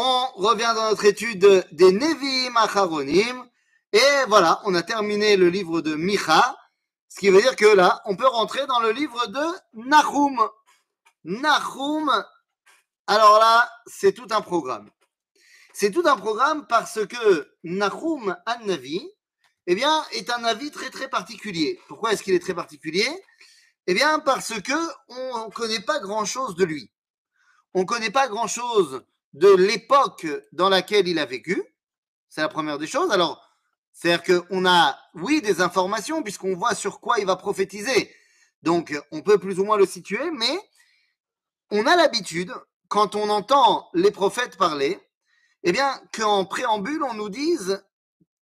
[0.00, 3.50] On revient dans notre étude des Nevi'im Acharonim.
[3.92, 6.56] Et voilà, on a terminé le livre de Micha.
[7.08, 10.48] Ce qui veut dire que là, on peut rentrer dans le livre de Nahum.
[11.24, 12.24] Nahum,
[13.08, 14.88] alors là, c'est tout un programme.
[15.72, 19.04] C'est tout un programme parce que Nahum An-Navi,
[19.66, 21.80] eh bien, est un avis très très particulier.
[21.88, 23.08] Pourquoi est-ce qu'il est très particulier?
[23.88, 24.78] Eh bien, parce que
[25.08, 26.88] on ne connaît pas grand-chose de lui.
[27.74, 29.02] On ne connaît pas grand-chose
[29.38, 31.62] de l'époque dans laquelle il a vécu.
[32.28, 33.10] C'est la première des choses.
[33.10, 33.42] Alors,
[33.92, 38.14] c'est-à-dire qu'on a, oui, des informations, puisqu'on voit sur quoi il va prophétiser.
[38.62, 40.58] Donc, on peut plus ou moins le situer, mais
[41.70, 42.52] on a l'habitude,
[42.88, 45.00] quand on entend les prophètes parler,
[45.62, 47.84] eh bien, qu'en préambule, on nous dise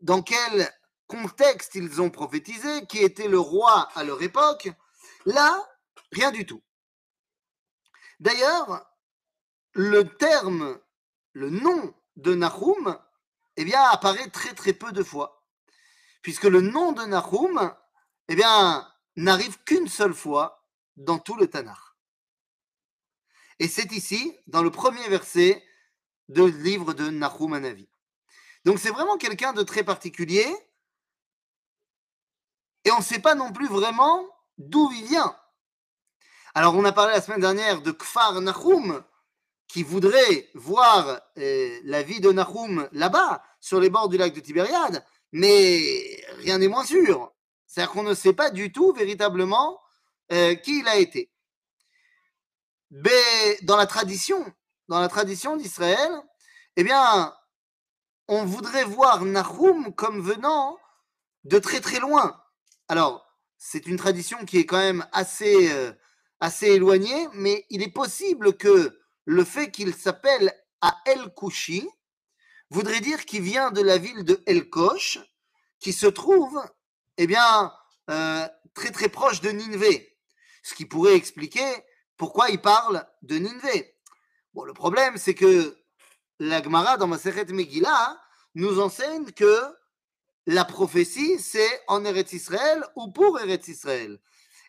[0.02, 0.70] dans quel
[1.08, 4.70] contexte ils ont prophétisé, qui était le roi à leur époque.
[5.26, 5.64] Là,
[6.12, 6.62] rien du tout.
[8.20, 8.86] D'ailleurs,
[9.73, 10.80] le terme,
[11.34, 12.98] le nom de Nahum,
[13.58, 15.44] eh apparaît très très peu de fois.
[16.22, 17.76] Puisque le nom de Nahum,
[18.30, 18.36] eh
[19.16, 21.78] n'arrive qu'une seule fois dans tout le Tanakh.
[23.59, 25.64] Et c'est ici, dans le premier verset
[26.30, 27.88] du livre de Nahum Anavi.
[28.66, 30.48] Donc c'est vraiment quelqu'un de très particulier.
[32.86, 34.26] Et on ne sait pas non plus vraiment
[34.58, 35.38] d'où il vient.
[36.54, 39.04] Alors on a parlé la semaine dernière de Kfar Nahum,
[39.74, 44.40] qui voudrait voir euh, la vie de Nahum là-bas, sur les bords du lac de
[44.40, 47.34] Tibériade, mais rien n'est moins sûr.
[47.66, 49.82] C'est-à-dire qu'on ne sait pas du tout véritablement
[50.32, 51.32] euh, qui il a été.
[52.92, 54.46] Mais dans la tradition,
[54.90, 56.12] dans la tradition d'Israël,
[56.76, 57.34] eh bien,
[58.28, 60.78] on voudrait voir Nahum comme venant
[61.46, 62.40] de très très loin.
[62.90, 63.26] Alors,
[63.58, 65.94] c'est une tradition qui est quand même assez, euh,
[66.40, 71.88] assez éloignée, mais il est possible que le fait qu'il s'appelle à El Kouchi
[72.70, 75.20] voudrait dire qu'il vient de la ville de El Kosh,
[75.80, 76.62] qui se trouve,
[77.18, 77.72] eh bien,
[78.10, 80.17] euh, très très proche de Ninvé.
[80.64, 81.66] Ce qui pourrait expliquer
[82.17, 83.95] pourquoi il parle de Ninvé.
[84.54, 85.78] Bon, le problème, c'est que
[86.39, 88.20] la Gemara dans Maseret Megillah
[88.56, 89.62] nous enseigne que
[90.45, 94.20] la prophétie, c'est en Eretz Israël ou pour Eretz Israël.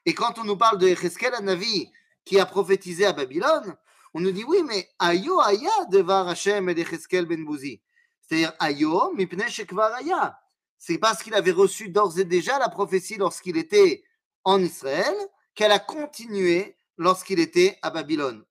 [0.07, 1.91] Et quand on nous parle de Echeskel Navi
[2.25, 3.77] qui a prophétisé à Babylone,
[4.15, 7.83] on nous dit oui, mais Ayo Aya devar Hashem et Echeskel ben Bouzi.
[8.21, 10.39] C'est-à-dire Ayo mipne shekvar Aya.
[10.79, 14.05] C'est parce qu'il avait reçu d'ores et déjà la prophétie lorsqu'il était
[14.45, 15.15] en Israël
[15.55, 18.45] qu'elle a continué lorsqu'il était à Babylone.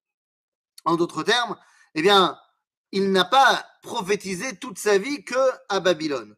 [0.86, 1.58] En d'autres termes,
[1.96, 2.38] eh bien,
[2.92, 6.36] il n'a pas prophétisé toute sa vie que à Babylone.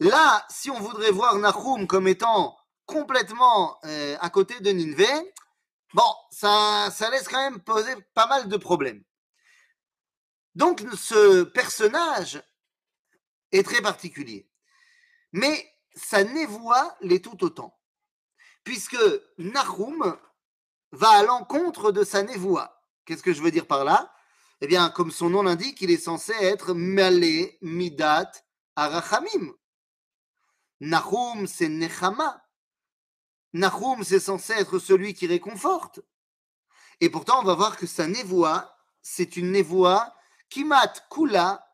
[0.00, 5.06] Là, si on voudrait voir Nahum comme étant complètement euh, à côté de Ninvé,
[5.94, 9.02] bon, ça, laisse quand même poser pas mal de problèmes.
[10.54, 12.42] Donc, ce personnage
[13.52, 14.48] est très particulier.
[15.32, 17.78] Mais sa névoie l'est tout autant.
[18.64, 18.98] Puisque
[19.38, 20.16] Nahum
[20.92, 22.82] va à l'encontre de sa névoie.
[23.04, 24.14] Qu'est-ce que je veux dire par là?
[24.60, 28.30] Eh bien, comme son nom l'indique, il est censé être Malé Midat
[28.76, 29.54] Arachamim.
[30.80, 32.41] Nahum, c'est Nechama.
[33.52, 36.00] Nahum, c'est censé être celui qui réconforte.
[37.00, 40.14] Et pourtant, on va voir que sa névoie, c'est une névoie
[40.48, 41.66] Kimat Kula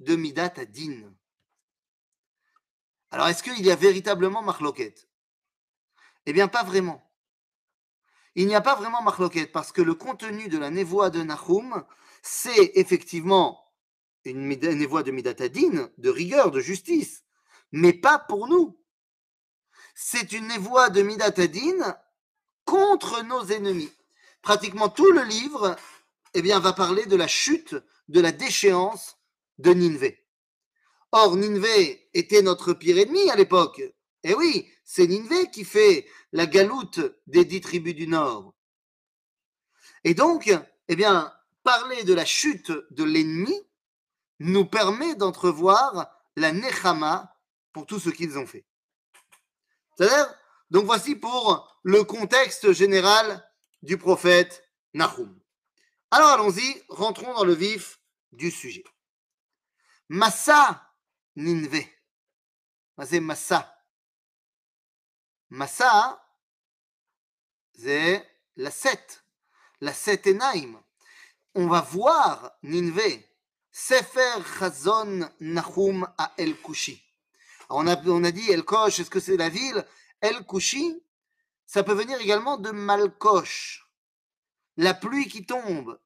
[0.00, 1.12] de Midat Adin.
[3.10, 5.08] Alors, est-ce qu'il y a véritablement Marloquette?
[6.26, 7.12] Eh bien, pas vraiment
[8.34, 11.84] il n'y a pas vraiment marloquette parce que le contenu de la névoie de Nahum,
[12.22, 13.72] c'est effectivement
[14.24, 17.24] une névoie de Midatadine, de rigueur, de justice,
[17.72, 18.78] mais pas pour nous.
[19.94, 21.96] C'est une névoie de Midatadine
[22.64, 23.92] contre nos ennemis.
[24.42, 25.76] Pratiquement tout le livre
[26.34, 27.76] eh bien, va parler de la chute,
[28.08, 29.18] de la déchéance
[29.58, 30.24] de Ninvé.
[31.12, 33.82] Or, Ninvé était notre pire ennemi à l'époque.
[34.24, 38.54] Eh oui, c'est Ninvé qui fait la galoute des dix tribus du Nord.
[40.04, 40.50] Et donc,
[40.88, 41.32] eh bien,
[41.62, 43.54] parler de la chute de l'ennemi
[44.38, 47.36] nous permet d'entrevoir la Nechama
[47.72, 48.64] pour tout ce qu'ils ont fait.
[50.70, 53.46] Donc voici pour le contexte général
[53.82, 55.38] du prophète Nahum.
[56.10, 58.00] Alors allons-y, rentrons dans le vif
[58.32, 58.84] du sujet.
[60.08, 60.88] Massa
[61.36, 61.90] Ninvé.
[63.04, 63.74] C'est Massa.
[65.50, 66.24] Massa,
[67.74, 69.24] c'est la 7,
[69.80, 70.82] la 7 Enaim.
[71.54, 73.28] On va voir Ninvé,
[73.70, 77.02] Sefer Chazon Nahum à El Kushi.
[77.74, 79.84] On a, dit El Kosh, est-ce que c'est la ville?
[80.20, 81.02] El Kushi,
[81.66, 83.88] ça peut venir également de Malkosh,
[84.76, 85.98] la pluie qui tombe.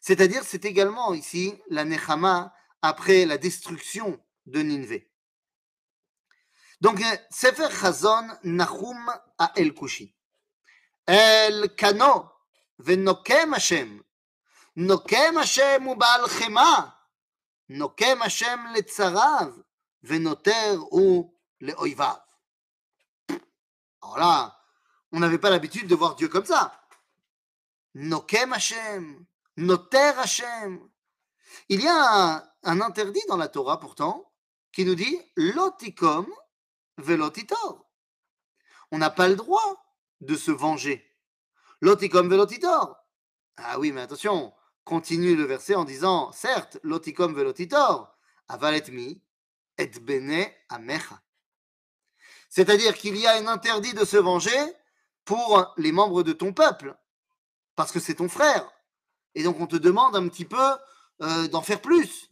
[0.00, 5.10] C'est-à-dire, c'est également ici la Nechama après la destruction de Ninvé.
[6.80, 7.00] Donc,
[7.30, 10.14] Sefer Chazon Nahum à El Kushi.
[11.06, 12.30] El Kano,
[12.78, 14.02] Venokem Hashem.
[14.76, 16.96] Nokem Hashem ou Baal Chema.
[17.68, 19.52] Nokem Hashem letzarav.
[20.02, 22.20] Venoter ou le oivav.
[24.02, 24.58] Alors là,
[25.12, 26.80] on n'avait pas l'habitude de voir Dieu comme ça.
[27.94, 29.24] Nokem Hashem.
[29.56, 30.88] Noter Hashem.
[31.68, 34.32] Il y a un, interdit dans la Torah pourtant
[34.72, 36.26] qui nous dit Lotikom
[36.98, 37.86] velotitor.
[38.90, 39.84] On n'a pas le droit
[40.20, 41.04] de se venger.
[41.80, 42.96] Lotikom velotitor.
[43.56, 44.52] Ah oui, mais attention,
[44.84, 48.16] continue le verset en disant Certes, lotikom velotitor,
[48.46, 49.22] avalet mi
[49.78, 50.54] et.
[52.48, 54.58] C'est-à-dire qu'il y a un interdit de se venger
[55.24, 56.96] pour les membres de ton peuple,
[57.76, 58.70] parce que c'est ton frère.
[59.34, 60.76] Et donc on te demande un petit peu
[61.22, 62.30] euh, d'en faire plus.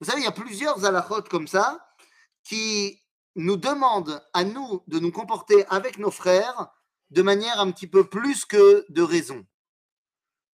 [0.00, 1.94] Vous savez, il y a plusieurs alachotes comme ça
[2.42, 3.00] qui
[3.36, 6.68] nous demandent à nous de nous comporter avec nos frères
[7.10, 9.46] de manière un petit peu plus que de raison.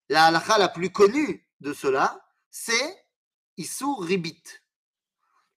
[0.09, 2.21] La halakha la plus connue de cela,
[2.51, 3.05] c'est
[3.57, 4.43] Issur Ribit,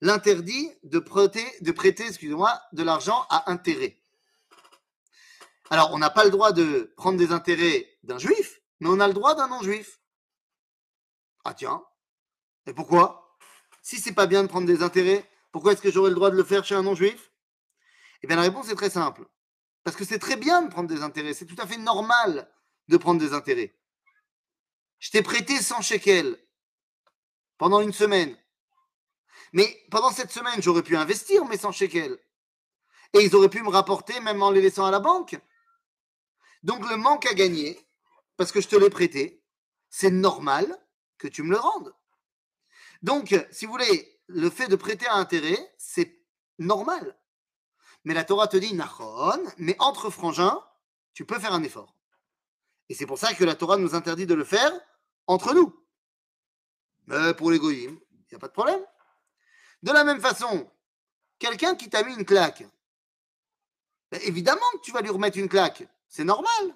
[0.01, 4.01] l'interdit de prêter, de prêter excusez-moi, de l'argent à intérêt.
[5.69, 9.07] Alors, on n'a pas le droit de prendre des intérêts d'un juif, mais on a
[9.07, 10.01] le droit d'un non-juif.
[11.45, 11.83] Ah tiens,
[12.67, 13.37] et pourquoi?
[13.81, 16.35] Si c'est pas bien de prendre des intérêts, pourquoi est-ce que j'aurais le droit de
[16.35, 17.31] le faire chez un non-juif?
[18.21, 19.25] Eh bien la réponse est très simple.
[19.83, 22.51] Parce que c'est très bien de prendre des intérêts, c'est tout à fait normal
[22.87, 23.75] de prendre des intérêts.
[24.99, 26.37] Je t'ai prêté 100 shekels
[27.57, 28.37] pendant une semaine.
[29.53, 32.17] Mais pendant cette semaine, j'aurais pu investir mes 100 shekels.
[33.13, 35.37] Et ils auraient pu me rapporter même en les laissant à la banque.
[36.63, 37.85] Donc le manque à gagner,
[38.37, 39.43] parce que je te l'ai prêté,
[39.89, 40.77] c'est normal
[41.17, 41.93] que tu me le rendes.
[43.01, 46.23] Donc, si vous voulez, le fait de prêter à intérêt, c'est
[46.59, 47.17] normal.
[48.03, 50.63] Mais la Torah te dit, Nachon, mais entre frangins,
[51.13, 51.95] tu peux faire un effort.
[52.89, 54.71] Et c'est pour ça que la Torah nous interdit de le faire
[55.27, 55.75] entre nous.
[57.07, 58.83] Mais pour les il n'y a pas de problème.
[59.83, 60.69] De la même façon,
[61.39, 62.63] quelqu'un qui t'a mis une claque,
[64.11, 65.83] ben, évidemment que tu vas lui remettre une claque.
[66.07, 66.75] C'est normal.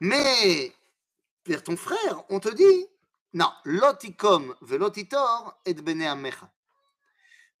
[0.00, 0.72] Mais
[1.46, 2.86] vers ton frère, on te dit,
[3.32, 6.50] non, lotikom velotitor et bene amecha.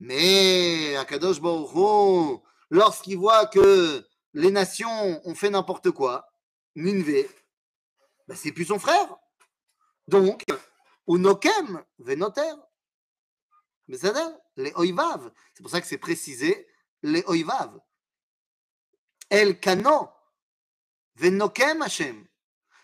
[0.00, 4.04] Mais Akadosh Baruch lorsqu'il voit que
[4.34, 6.28] les nations ont fait n'importe quoi,
[6.74, 7.30] Ninvé,
[8.26, 9.16] ben c'est plus son frère.
[10.08, 10.42] Donc,
[11.06, 12.54] unokem venoter.
[13.91, 14.13] Mais ça
[14.55, 15.31] les oivav.
[15.53, 16.67] C'est pour ça que c'est précisé,
[17.03, 17.79] les oivav.
[19.29, 20.09] El kano,
[21.15, 22.27] venokem Hashem.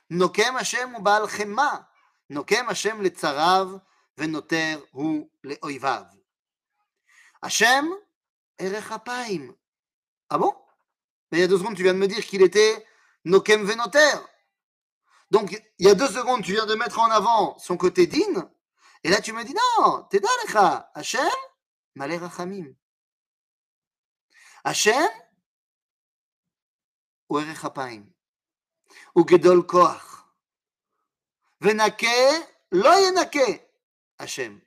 [0.09, 1.87] Nokem Hashem ou baal chema.
[2.29, 3.69] נוקם השם לצריו
[4.17, 6.03] ונותר הוא לאויביו.
[7.45, 7.85] Hachem
[8.57, 9.53] ערך אפיים.
[10.31, 10.53] Ah bon
[11.31, 12.85] Mais il y a deux secondes, tu viens de me dire qu'il était
[13.25, 14.13] Nokem Venoter.
[15.31, 18.51] Donc, il y a deux secondes, tu viens de mettre en avant son côté din.
[19.04, 20.90] et là, tu me dis non, t'es d'Alecha.
[20.94, 21.28] Hachem,
[21.94, 22.74] Malé Rachamim.
[24.64, 25.08] Hachem,
[27.28, 28.06] ou Erech Apayim.
[29.14, 30.02] Ou Gedol Koach.
[31.60, 32.06] Venake,
[32.70, 32.90] lo
[34.18, 34.60] Hachem.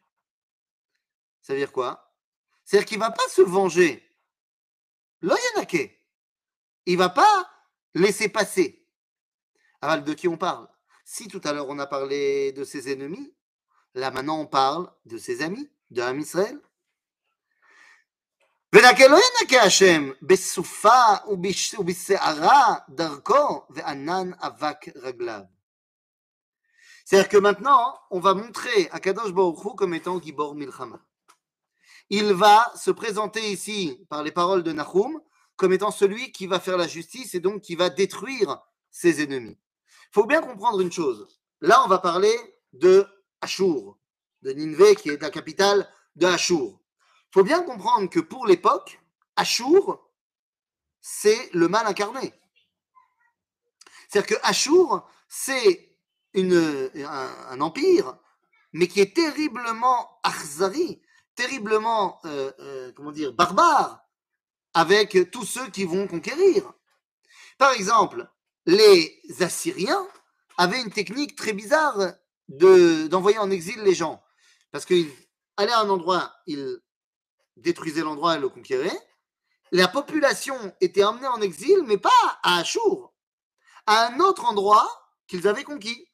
[1.41, 2.13] Ça veut dire quoi?
[2.63, 4.07] C'est-à-dire qu'il ne va pas se venger.
[5.21, 5.35] Lo
[6.85, 7.49] Il ne va pas
[7.93, 8.87] laisser passer.
[9.81, 10.69] Alors, de qui on parle?
[11.03, 13.35] Si tout à l'heure on a parlé de ses ennemis,
[13.94, 16.60] là maintenant on parle de ses amis, de Ham Israël.
[18.72, 21.02] ונקה לא ינקה השם בסופה
[21.78, 25.40] ובסערה דרכו וענן אבק רגליו.
[27.06, 30.98] C'est-à-dire que maintenant, on va montrer à Kadosh Baruch comme étant Gibor Milchama.
[32.10, 35.20] Il va se présenter ici, par les paroles de Nahum,
[35.54, 38.58] comme étant celui qui va faire la justice et donc qui va détruire
[38.90, 39.56] ses ennemis.
[39.86, 41.28] Il faut bien comprendre une chose.
[41.60, 42.34] Là, on va parler
[42.72, 43.06] de
[43.41, 43.97] Ashur,
[44.41, 46.79] de Ninvé, qui est la capitale de Ashur.
[47.29, 48.99] Il faut bien comprendre que pour l'époque,
[49.35, 50.07] Ashur,
[50.99, 52.33] c'est le mal incarné.
[54.07, 55.97] C'est-à-dire que Ashur, c'est
[56.35, 58.17] un, empire,
[58.73, 61.01] mais qui est terriblement arzari,
[61.35, 64.05] terriblement, euh, euh, comment dire, barbare,
[64.73, 66.73] avec tous ceux qui vont conquérir.
[67.57, 68.29] Par exemple,
[68.65, 70.07] les Assyriens
[70.57, 72.13] avaient une technique très bizarre
[72.51, 74.21] de, d'envoyer en exil les gens.
[74.71, 75.11] Parce qu'ils
[75.57, 76.79] allaient à un endroit, ils
[77.57, 78.99] détruisaient l'endroit et le conquéraient.
[79.71, 82.09] La population était emmenée en exil, mais pas
[82.43, 83.13] à Achour,
[83.85, 84.89] à un autre endroit
[85.27, 86.07] qu'ils avaient conquis.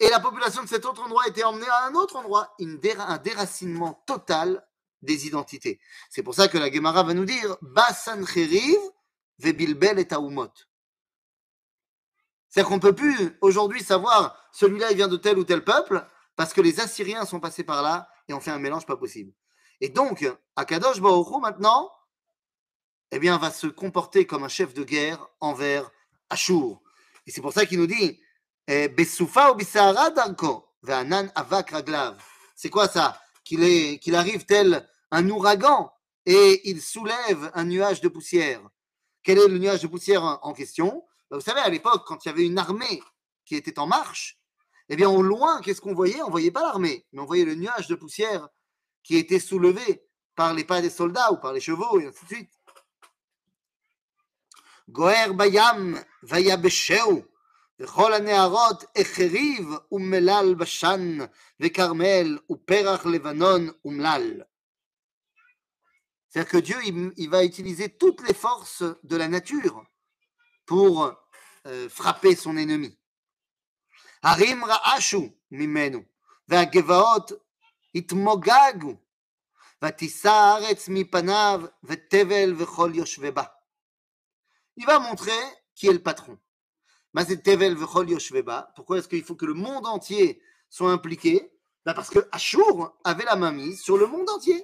[0.00, 4.02] et la population de cet autre endroit était emmenée à un autre endroit, un déracinement
[4.06, 4.66] total
[5.02, 5.78] des identités.
[6.10, 8.78] C'est pour ça que la Gemara va nous dire Basan Cheriv
[9.38, 10.50] vebilbel et Taumot.
[12.54, 16.06] C'est-à-dire qu'on ne peut plus aujourd'hui savoir celui-là il vient de tel ou tel peuple
[16.36, 19.32] parce que les Assyriens sont passés par là et ont fait un mélange pas possible.
[19.80, 21.90] Et donc, Akadosh Baruch maintenant,
[23.10, 25.90] eh bien, va se comporter comme un chef de guerre envers
[26.30, 26.80] Ashur.
[27.26, 28.20] Et c'est pour ça qu'il nous dit
[28.68, 30.68] eh, Danko.
[32.54, 33.20] C'est quoi ça?
[33.42, 35.92] Qu'il arrive tel un ouragan
[36.24, 38.60] et il soulève un nuage de poussière.
[39.24, 41.02] Quel est le nuage de poussière en question?
[41.33, 43.01] Vous savez, à l'époque, quand il y avait une armée
[43.45, 44.39] qui était en marche,
[44.89, 47.45] eh bien, au loin, qu'est-ce qu'on voyait On ne voyait pas l'armée, mais on voyait
[47.45, 48.47] le nuage de poussière
[49.03, 50.03] qui était soulevé
[50.35, 52.51] par les pas des soldats ou par les chevaux, et ainsi de suite.
[54.89, 57.23] Goer bayam vayabesheu,
[57.79, 61.17] וכל הנערות החריב ומלל בשן,
[61.59, 64.43] וכרמel ופרח לבנון ומלל.
[66.29, 66.77] C'est-à-dire que Dieu,
[67.17, 69.83] il, va utiliser toutes les forces de la nature
[70.67, 71.11] pour
[71.65, 72.97] euh, frapper son ennemi.
[74.21, 76.05] Harim ra'ashu mimenu,
[76.47, 77.31] והגבעות
[77.95, 78.95] התמוגגו,
[79.83, 83.43] ותישא הארץ מפניו, ותבל וכל יושבי בה.
[84.77, 85.41] Il va montrer
[85.75, 86.37] qui est le patron.
[87.43, 88.71] Tevel vechol yoshveba.
[88.75, 91.51] Pourquoi est-ce qu'il faut que le monde entier soit impliqué
[91.85, 94.63] bah Parce que Ashur avait la main mise sur le monde entier.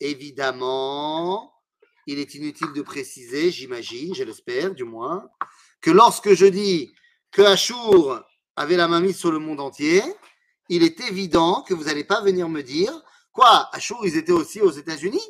[0.00, 1.54] Évidemment,
[2.06, 5.30] il est inutile de préciser, j'imagine, je l'espère du moins,
[5.81, 6.93] que lorsque je dis
[7.31, 8.23] que Ashur
[8.55, 10.01] avait la main mise sur le monde entier,
[10.69, 14.61] il est évident que vous n'allez pas venir me dire quoi, Ashur, ils étaient aussi
[14.61, 15.21] aux États-Unis?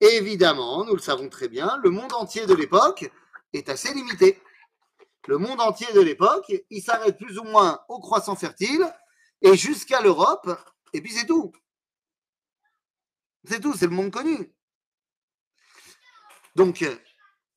[0.00, 3.10] Évidemment, nous le savons très bien, le monde entier de l'époque
[3.52, 4.40] est assez limité.
[5.26, 8.86] Le monde entier de l'époque, il s'arrête plus ou moins au croissant fertile
[9.42, 10.48] et jusqu'à l'Europe,
[10.92, 11.52] et puis c'est tout.
[13.44, 14.52] C'est tout, c'est le monde connu.
[16.54, 16.84] Donc,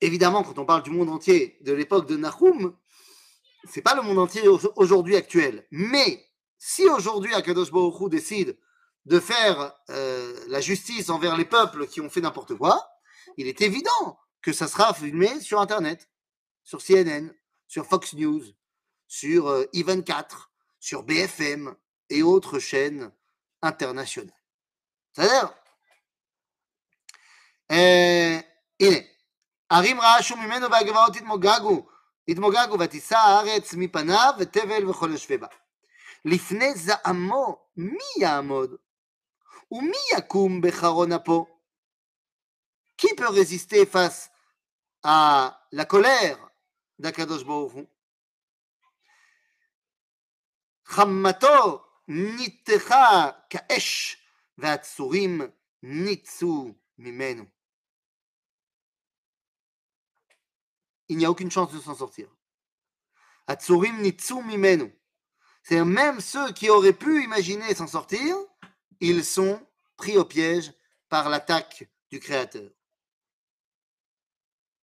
[0.01, 2.75] évidemment, quand on parle du monde entier de l'époque de Nahum,
[3.67, 5.65] c'est pas le monde entier aujourd'hui actuel.
[5.71, 6.25] Mais
[6.57, 8.57] si aujourd'hui Akadosh Baruch décide
[9.05, 12.89] de faire euh, la justice envers les peuples qui ont fait n'importe quoi,
[13.37, 16.09] il est évident que ça sera filmé sur Internet,
[16.63, 17.33] sur CNN,
[17.67, 18.43] sur Fox News,
[19.07, 21.75] sur euh, I24, sur BFM
[22.09, 23.11] et autres chaînes
[23.61, 24.33] internationales.
[25.13, 25.53] C'est-à-dire.
[27.71, 28.39] Euh,
[29.69, 31.87] ערים רעשו ממנו והגבעות התמוגגו,
[32.27, 35.47] התמוגגו ותישא הארץ מפניו ותבל וכל יושבי בה.
[36.25, 38.75] לפני זעמו מי יעמוד
[39.71, 41.45] ומי יקום בחרון אפו?
[43.29, 44.29] Résister face
[45.03, 46.37] à la colère
[46.99, 47.85] d'Akadosh Baruch Hu?
[50.85, 54.17] חמתו ניתחה כאש
[54.57, 55.41] והצורים
[55.83, 57.58] ניצו ממנו.
[61.09, 62.27] Il n'y a aucune chance de s'en sortir.
[63.47, 64.95] Atsurim nitsu mimenu.
[65.63, 68.35] C'est même ceux qui auraient pu imaginer s'en sortir,
[68.99, 69.61] ils sont
[69.97, 70.71] pris au piège
[71.09, 72.69] par l'attaque du Créateur.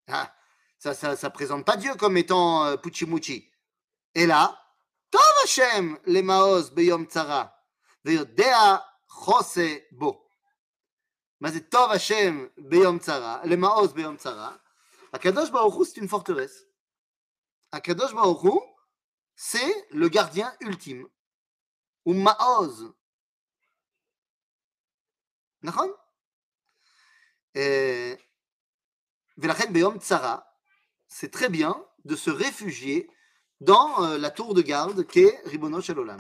[0.08, 0.36] Ah,
[0.78, 3.50] ça ne présente pas Dieu comme étant euh, Puchimuchi.
[4.14, 4.60] Et là,
[5.10, 7.56] Tov Hashem le maos beyom tzara,
[8.04, 10.28] ve'yodea chose bo.
[11.40, 14.60] Mais Tov Hashem beyom tzara, le maos beyom tzara,
[15.14, 16.68] Akadosh Baruch c'est une forteresse.
[17.72, 18.62] Akadosh Baruch
[19.36, 21.08] c'est le gardien ultime.
[22.06, 22.94] Ou Maoz.
[25.64, 25.90] D'accord?
[29.38, 30.46] Velachen Beyom Tsara,
[31.08, 33.10] c'est très bien de se réfugier
[33.62, 36.20] dans euh, la tour de garde qu'est Ribono Shalolam.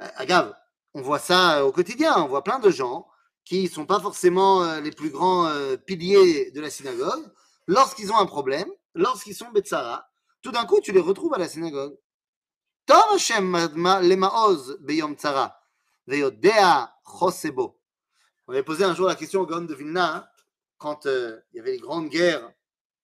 [0.00, 0.54] Euh, Agave,
[0.94, 3.06] on voit ça euh, au quotidien, on voit plein de gens
[3.44, 5.52] qui ne sont pas forcément les plus grands
[5.84, 7.28] piliers de la synagogue,
[7.66, 10.08] lorsqu'ils ont un problème, lorsqu'ils sont Betsara,
[10.42, 11.96] tout d'un coup, tu les retrouves à la synagogue.
[18.48, 20.28] On avait posé un jour la question au Gaon de Vilna, hein,
[20.78, 22.44] quand euh, il y avait les grandes guerres,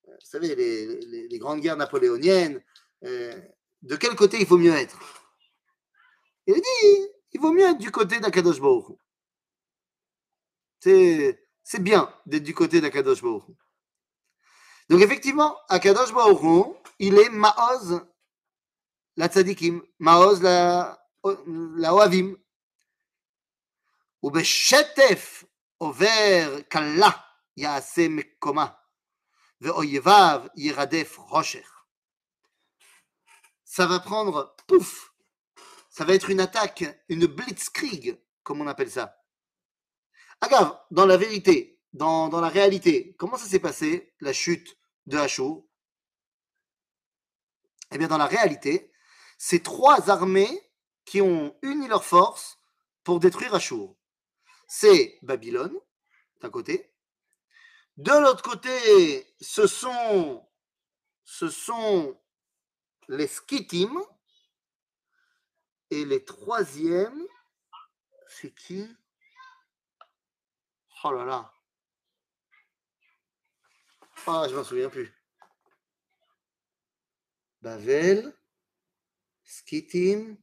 [0.09, 2.61] euh, vous savez, les, grandes guerres napoléoniennes,
[3.05, 3.41] euh,
[3.83, 4.99] de quel côté il faut mieux être?
[6.49, 8.99] Il dit, il vaut mieux être du côté d'Akadosh Baruch
[10.81, 11.39] C'est
[11.79, 13.45] bien d'être du côté d'Akadosh Baruch
[14.89, 18.01] donc effectivement, Akadosh Baoru, il est Maoz
[19.19, 22.37] la tzadikim, Maoz la, la Oavim.
[24.23, 25.45] Ou beshetef
[25.79, 27.25] over kalla
[27.57, 28.81] yaase mekoma,
[29.61, 31.65] veoyevav yiradef rocher.
[33.65, 35.13] Ça va prendre pouf,
[35.89, 39.23] ça va être une attaque, une blitzkrieg, comme on appelle ça.
[40.41, 44.78] Agave, dans la vérité, dans la réalité, comment ça s'est passé, la chute
[45.09, 45.67] de Hachou
[47.91, 48.93] Eh bien, dans la réalité,
[49.39, 50.71] c'est trois armées
[51.05, 52.59] qui ont uni leurs forces
[53.05, 53.97] pour détruire Achour.
[54.67, 55.75] C'est Babylone,
[56.41, 56.93] d'un côté.
[57.97, 60.47] De l'autre côté, ce sont,
[61.25, 62.21] ce sont
[63.09, 63.91] les Skittim.
[65.91, 67.27] Et les troisièmes,
[68.27, 68.87] c'est qui?
[71.03, 71.58] Oh là là.
[74.27, 75.13] Ah, je m'en souviens plus.
[77.63, 78.35] Bavel,
[79.45, 80.37] Skittim.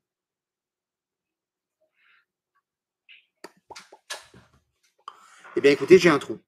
[5.56, 6.40] Eh bien, écoutez, j'ai un trou.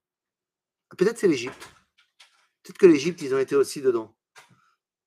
[0.97, 1.69] Peut-être c'est l'Égypte.
[2.63, 4.15] Peut-être que l'Égypte, ils ont été aussi dedans.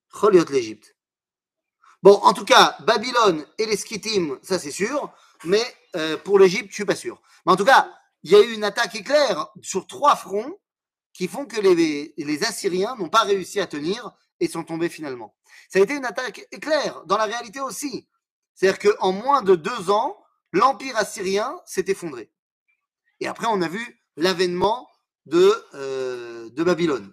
[0.09, 0.97] Choliot l'Égypte.
[2.03, 5.13] Bon, en tout cas, Babylone et les Skittim, ça c'est sûr,
[5.45, 5.63] mais
[5.97, 7.21] euh, pour l'Égypte, je suis pas sûr.
[7.45, 10.59] Mais en tout cas, il y a eu une attaque éclair sur trois fronts
[11.21, 14.11] qui font que les, Assyriens n'ont pas réussi à tenir
[14.41, 15.37] et sont tombés finalement.
[15.69, 18.09] Ça a été une attaque éclair, dans la réalité aussi.
[18.55, 20.17] C'est-à-dire qu'en moins de deux ans,
[20.55, 22.33] l'empire assyrien s'est effondré.
[23.21, 24.89] Et après, on a vu l'avènement
[25.27, 27.13] de, euh, de Babylone.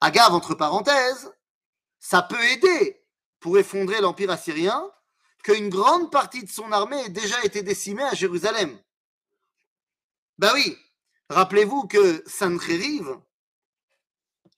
[0.00, 1.30] Agave, entre parenthèses,
[1.98, 3.04] ça peut aider
[3.38, 4.82] pour effondrer l'empire assyrien
[5.44, 8.80] qu'une grande partie de son armée ait déjà été décimée à Jérusalem.
[10.38, 10.78] Ben oui,
[11.28, 13.16] rappelez-vous que Sancheriv,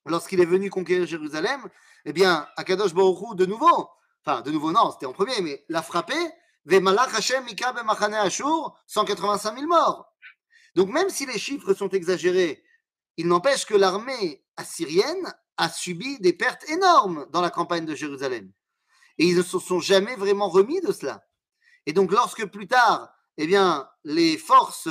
[0.07, 1.69] lorsqu'il est venu conquérir Jérusalem,
[2.05, 3.89] eh bien, Akadosh Baruch de nouveau,
[4.25, 6.15] enfin, de nouveau, non, c'était en premier, mais l'a frappé,
[6.65, 7.45] Vemalach Hashem
[8.15, 10.15] Ashur, 185 000 morts.
[10.75, 12.63] Donc, même si les chiffres sont exagérés,
[13.17, 18.53] il n'empêche que l'armée assyrienne a subi des pertes énormes dans la campagne de Jérusalem.
[19.19, 21.27] Et ils ne se sont jamais vraiment remis de cela.
[21.87, 24.89] Et donc, lorsque plus tard, eh bien, les forces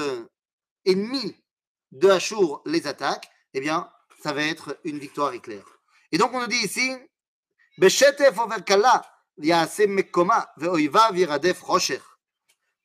[0.86, 1.36] ennemies
[1.92, 5.66] de Ashur les attaquent, eh bien, ça va être une victoire éclair.
[6.12, 6.96] Et donc, on nous dit ici.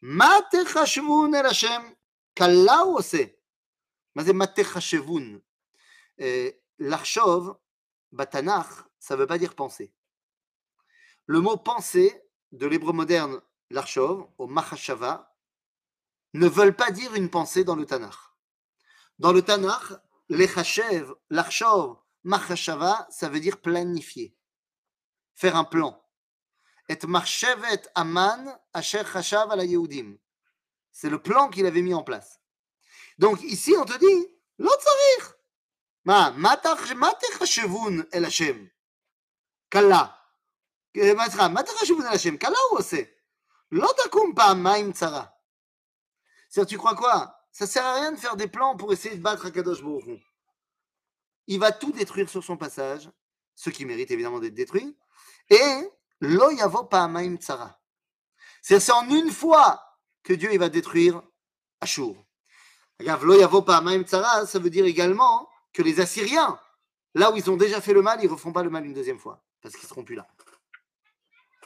[0.07, 1.83] Ma techashvun el Hashem,
[2.35, 3.27] kala ou ose?
[4.14, 5.40] Ma ze ma techashvun?
[6.79, 7.57] L'archov,
[8.12, 9.93] batanach, ça veut pas dire penser.
[11.27, 13.40] Le mot penser de l'hébreu moderne,
[13.71, 15.35] l'archov, au machashava,
[16.35, 17.87] ne veulent pas dire une pensée dans le.
[19.18, 19.92] Dans le Tanakh,
[20.29, 24.37] l'Echachev, l'Archov, Machashava, ça veut dire planifier,
[25.35, 26.03] faire un plan.
[26.88, 30.18] Et Marchevet Aman, Asher Chashav ala Yehudim.
[30.92, 32.40] C'est le plan qu'il avait mis en place.
[33.18, 35.35] Donc ici, on te dit, l'Otzarir.
[36.05, 38.70] Ma, matechashevun el Hashem.
[39.70, 40.18] Kalla.
[40.96, 42.38] Euh, matechashevun el Hashem.
[42.38, 43.16] Kalla ou c'est?
[43.70, 45.35] L'otakum pa maim tsara.
[46.50, 47.44] C'est-à-dire, tu crois quoi?
[47.55, 50.21] Ça sert à rien de faire des plans pour essayer de battre Akadosh Baruch
[51.47, 53.09] Il va tout détruire sur son passage,
[53.55, 54.99] ce qui mérite évidemment d'être détruit.
[55.49, 55.88] Et
[56.21, 56.88] lo yavo
[57.38, 57.81] tsara.
[58.61, 59.81] C'est en une fois
[60.25, 61.23] que Dieu il va détruire
[61.81, 62.17] Ashur.
[62.99, 66.59] Lo yavo pa'amaim tsara, ça veut dire également que les Assyriens,
[67.14, 68.95] là où ils ont déjà fait le mal, ils ne refont pas le mal une
[68.95, 70.27] deuxième fois, parce qu'ils ne seront plus là.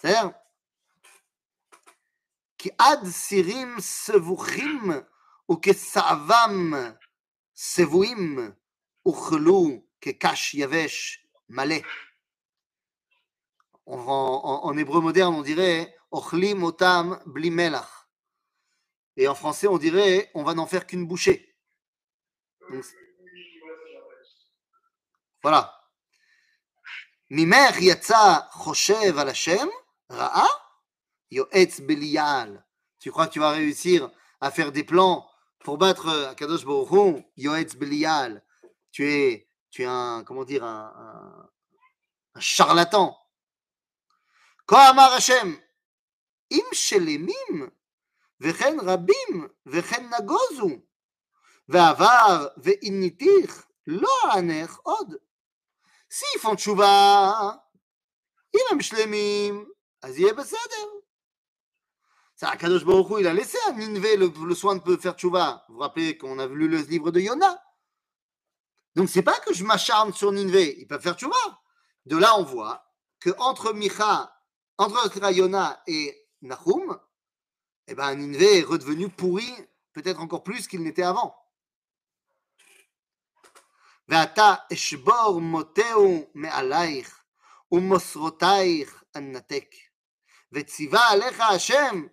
[0.03, 0.35] C'est-à-dire,
[2.59, 5.03] qui ad sirim sevuchim
[5.52, 6.74] וכסעבם
[7.56, 8.52] סבויים
[9.06, 9.70] אוכלו
[10.02, 11.76] כקש יבש מלא.
[13.86, 18.08] En, en, en, hébreu moderne, on dirait Ochlim otam blimelach.
[19.18, 21.54] Et en français, on dirait on va n'en faire qu'une bouchée.
[22.70, 22.86] Donc,
[25.44, 25.70] voilà.
[27.36, 29.68] ממך יצא חושב על השם,
[30.12, 30.48] רעה,
[31.32, 32.58] יועץ בליעל.
[33.00, 35.28] Tu crois que tu vas réussir à faire des plans
[35.68, 38.44] pour battre Akadosh Baruch Hu, Yoetz Belial.
[38.92, 41.50] Tu es, tu es un, comment dire, un, un,
[42.36, 43.16] un charlatan.
[44.68, 45.56] כה אמר השם,
[46.52, 47.70] אם שלמים
[48.42, 50.70] וכן רבים וכן נגוזו,
[51.70, 55.14] ועבר ועיניתיך לא אענך עוד.
[56.10, 57.58] s'ils font tchouva,
[58.56, 59.66] אם הם שלמים,
[60.02, 60.88] אז יהיה בסדר.
[62.38, 65.66] C'est Akadosh Baruch Hu, il a laissé à Ninvé le, le soin de faire tchouva.
[65.68, 67.64] Vous vous rappelez qu'on a lu le livre de Yona.
[68.96, 71.62] Donc c'est pas que je m'acharne sur Ninvé, ils peuvent faire tchouva.
[72.06, 72.86] De là, on voit
[73.20, 74.36] que entre Micha,
[74.78, 77.00] entre Yona et Nahum,
[77.88, 79.50] eh ben, Ninvé est redevenu pourri,
[79.94, 81.36] peut-être encore plus qu'il n'était avant.
[84.10, 87.24] ואתה אשבור מותהו מעלייך
[87.72, 89.76] ומוסרותייך annatek.
[90.52, 92.10] Vetsiva alecha Hashem.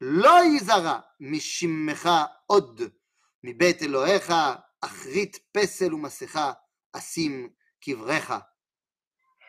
[0.00, 2.80] Lo yizara mishimmecha od.
[3.46, 4.32] מבית אלוהיך
[4.80, 6.52] אחרית פסל ומסכה
[6.92, 7.48] אשים
[7.80, 8.34] קבריך,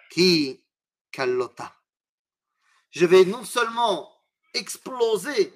[0.10, 0.62] כי
[1.16, 1.68] כלותה.
[2.92, 4.08] Je vais non seulement
[4.54, 5.54] exploser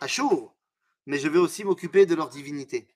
[0.00, 0.54] Ashur,
[1.06, 2.88] mais je vais aussi m'occuper de leur divinité,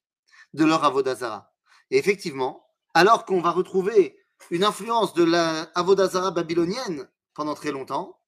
[0.54, 1.52] de leur avodazara.
[1.90, 4.18] Et effectivement, alors qu'on va retrouver
[4.50, 8.20] une influence de la avodazara babylonienne pendant très longtemps,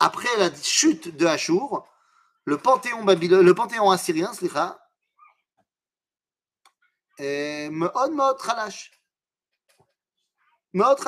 [0.00, 1.88] après la chute de Hachour,
[2.44, 4.78] le panthéon, Babylon, le panthéon assyrien, Slicha,
[7.18, 8.92] Me'od Me'od Khalash.
[10.72, 10.98] Me'od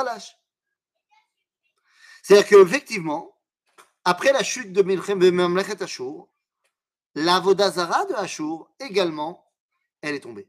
[2.22, 3.36] C'est-à-dire qu'effectivement,
[4.04, 6.28] après la chute de Mamlechet Ashur,
[7.14, 9.50] la Vodazara de Ashur également,
[10.00, 10.48] elle est tombée.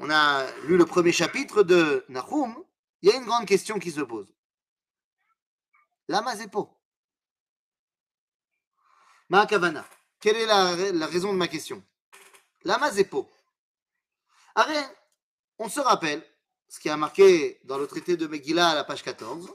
[0.00, 2.64] On a lu le premier chapitre de Nahum,
[3.02, 4.32] il y a une grande question qui se pose.
[6.08, 6.74] Lama Zepo.
[9.28, 9.88] Ma Kavana.
[10.20, 11.84] Quelle est la, raison de ma question?
[12.64, 13.30] Lama Zepo.
[14.54, 14.96] Arrête,
[15.58, 16.24] on se rappelle
[16.68, 19.48] ce qui a marqué dans le traité de Megillah à la page 14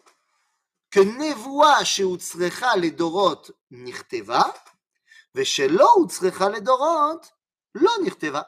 [0.94, 4.54] que Nevoa sheutzrecha le dorot nirteva,
[5.34, 7.22] veshelo utzrecha le dorot
[7.74, 8.48] lo nirteva.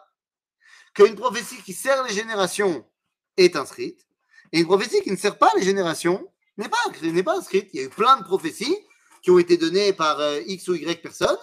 [0.94, 2.88] Qu'une prophétie qui sert les générations
[3.36, 4.05] est inscrite,
[4.56, 6.78] et une prophétie qui ne sert pas les générations n'est pas,
[7.38, 7.70] inscrite.
[7.74, 8.78] Il y a eu plein de prophéties
[9.22, 11.38] qui ont été données par euh, X ou Y personnes,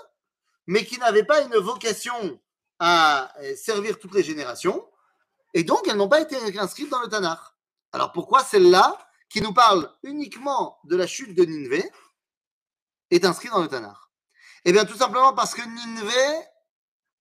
[0.66, 2.40] mais qui n'avaient pas une vocation
[2.78, 4.88] à euh, servir toutes les générations,
[5.52, 7.38] et donc elles n'ont pas été inscrites dans le Tanakh.
[7.92, 8.96] Alors pourquoi celle-là,
[9.28, 11.84] qui nous parle uniquement de la chute de Ninvé,
[13.10, 13.98] est inscrite dans le Tanakh?
[14.64, 16.46] Eh bien tout simplement parce que Ninvé,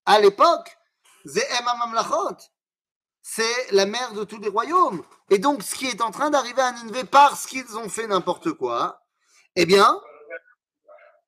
[0.06, 0.78] à l'époque,
[3.22, 5.04] c'est la mère de tous les royaumes.
[5.30, 8.52] Et donc, ce qui est en train d'arriver à Ninvé parce qu'ils ont fait n'importe
[8.54, 9.06] quoi,
[9.56, 10.00] eh bien,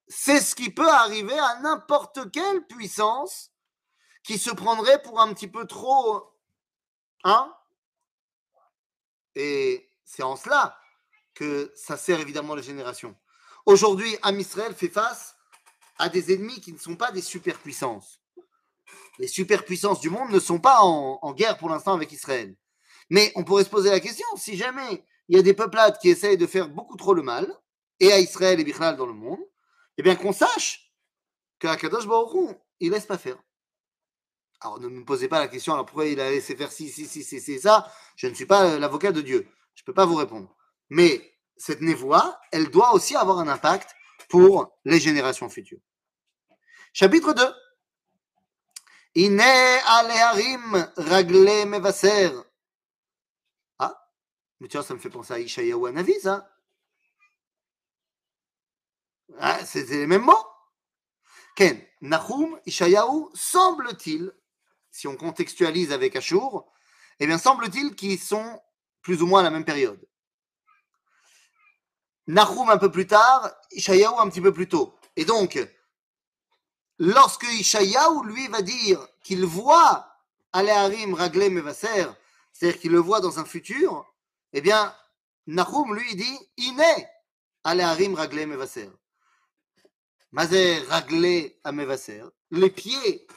[0.08, 3.52] c'est ce qui peut arriver à n'importe quelle puissance
[4.24, 6.34] qui se prendrait pour un petit peu trop.
[7.24, 7.54] Hein
[9.36, 10.78] Et c'est en cela
[11.34, 13.16] que ça sert évidemment les générations.
[13.66, 15.36] Aujourd'hui, Amisraël fait face
[15.98, 18.23] à des ennemis qui ne sont pas des superpuissances.
[19.20, 22.56] Les superpuissances du monde ne sont pas en guerre pour l'instant avec Israël.
[23.10, 26.10] Mais on pourrait se poser la question, si jamais il y a des peuplades qui
[26.10, 27.48] essayent de faire beaucoup trop le mal,
[28.00, 29.40] et à Israël et Bichlal dans le monde,
[29.98, 30.92] eh bien qu'on sache
[31.60, 33.38] qu'Akadosh Baruch il laisse pas faire.
[34.60, 37.06] Alors ne me posez pas la question, alors pourquoi il a laissé faire ci, ci,
[37.06, 37.92] ci, ci, ça?
[38.16, 39.48] Je ne suis pas l'avocat de Dieu.
[39.76, 40.56] Je ne peux pas vous répondre.
[40.90, 43.96] Mais cette névoie, elle doit aussi avoir un impact
[44.30, 45.80] pour les générations futures.
[46.94, 47.44] Chapitre 2.
[49.16, 52.32] Ine aleharim ragle mevaser.
[54.64, 56.50] Mais tu vois, ça me fait penser à Ishayahu Anavi, ça.
[59.38, 60.48] Ah, c'est les mêmes mots.
[61.58, 64.32] Ken, Nahum, Ishayahu, semble-t-il,
[64.90, 66.66] si on contextualise avec Ashur,
[67.20, 68.62] eh bien, semble-t-il qu'ils sont
[69.02, 70.00] plus ou moins à la même période.
[72.28, 74.96] Nahum un peu plus tard, Ishayahu un petit peu plus tôt.
[75.18, 75.60] Et donc,
[77.00, 80.08] lorsque Ishayahu, lui, va dire qu'il voit
[80.52, 82.08] Aleharim Raglé Mevaser,
[82.52, 84.06] c'est-à-dire qu'il le voit dans un futur,
[84.54, 84.96] eh bien,
[85.48, 87.08] Nahum, lui, dit Iné,
[87.64, 88.90] harim raglé mevaser.
[90.32, 92.24] Mazé raglé mevaser.
[92.52, 93.28] Les pieds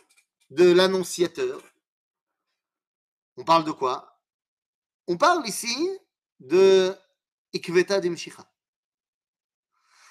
[0.51, 1.63] de l'annonciateur.
[3.37, 4.21] On parle de quoi?
[5.09, 5.77] On parle ici
[6.41, 6.95] de
[7.55, 8.45] Ikveta Dimshicha.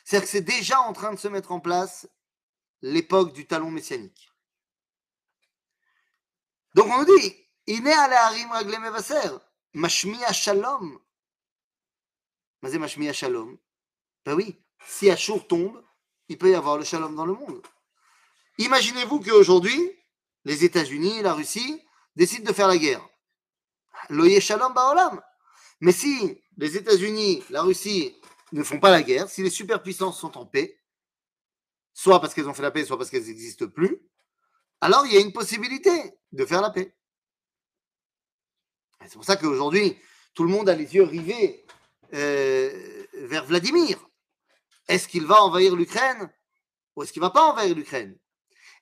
[0.04, 2.08] C'est-à-dire que c'est déjà en train de se mettre en place
[2.86, 4.32] l'époque du talon messianique.
[6.76, 7.36] Donc on nous dit,
[7.68, 9.32] Iné harim raglé mevaser.
[9.74, 11.00] Mashmiya Shalom.
[12.62, 13.58] Mais Mashmiya Shalom.
[14.24, 15.84] Ben oui, si Ashur tombe,
[16.30, 17.66] il peut y avoir le Shalom dans le monde.
[18.60, 19.92] Imaginez-vous qu'aujourd'hui,
[20.44, 21.82] les États-Unis, la Russie
[22.16, 23.06] décident de faire la guerre.
[24.10, 25.22] Loye Shalom Baolam.
[25.82, 28.16] Mais si les États-Unis, la Russie
[28.52, 30.80] ne font pas la guerre, si les superpuissances sont en paix,
[31.96, 34.02] soit parce qu'elles ont fait la paix, soit parce qu'elles n'existent plus,
[34.82, 36.94] alors il y a une possibilité de faire la paix.
[39.06, 39.98] C'est pour ça qu'aujourd'hui,
[40.34, 41.66] tout le monde a les yeux rivés
[42.14, 43.98] euh, vers Vladimir.
[44.88, 46.30] Est-ce qu'il va envahir l'Ukraine
[46.96, 48.18] ou est-ce qu'il ne va pas envahir l'Ukraine?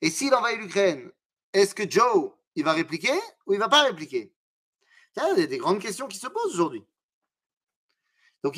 [0.01, 1.11] Et s'il envahit l'Ukraine,
[1.53, 3.13] est-ce que Joe, il va répliquer
[3.45, 4.33] ou il ne va pas répliquer?
[5.15, 6.83] Il y a des grandes questions qui se posent aujourd'hui.
[8.43, 8.55] Donc,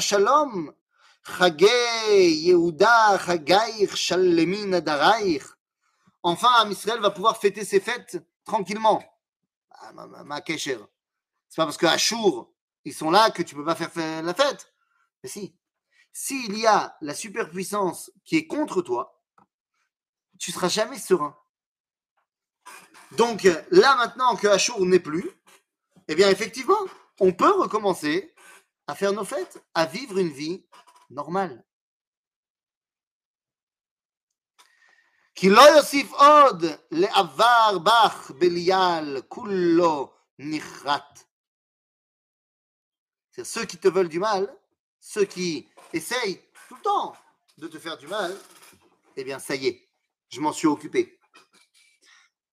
[0.00, 0.74] shalom
[6.22, 9.02] Enfin, Israël va pouvoir fêter ses fêtes tranquillement.
[9.70, 10.76] Ah, ma, C'est
[11.56, 12.52] pas parce que Achour,
[12.84, 14.72] ils sont là que tu peux pas faire la fête.
[15.22, 15.56] Mais si.
[16.16, 19.20] S'il y a la superpuissance qui est contre toi,
[20.38, 21.36] tu seras jamais serein.
[23.12, 25.28] Donc là maintenant que Achour n'est plus,
[26.06, 26.78] eh bien effectivement,
[27.18, 28.32] on peut recommencer
[28.86, 30.64] à faire nos fêtes, à vivre une vie
[31.09, 31.63] normale.
[35.35, 41.23] כי לא יוסיף עוד לעבר בך בליעל, כולו נחרט.
[43.31, 44.53] C'est ceux qui te veulent du mal,
[44.99, 47.15] ceux qui essayent tout le temps
[47.57, 48.35] de te faire du mal,
[49.15, 49.87] eh bien ça y est,
[50.29, 51.15] je m'en suis occupé.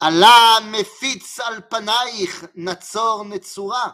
[0.01, 3.91] עלה מפיץ על פנייך נצור נצורה,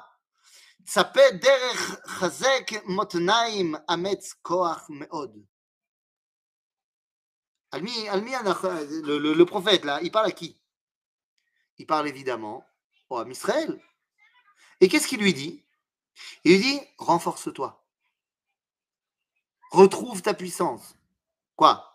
[0.87, 5.39] צפה דרך חזק מותניים אמץ כוח מאוד.
[7.73, 10.61] le, le, le, prophète, là, il parle à qui
[11.79, 12.67] Il parle évidemment
[13.09, 13.81] au Israël.
[14.81, 15.65] Et qu'est-ce qu'il lui dit
[16.45, 17.83] Il lui dit renforce-toi.
[19.71, 20.97] Retrouve ta puissance.
[21.57, 21.95] Quoi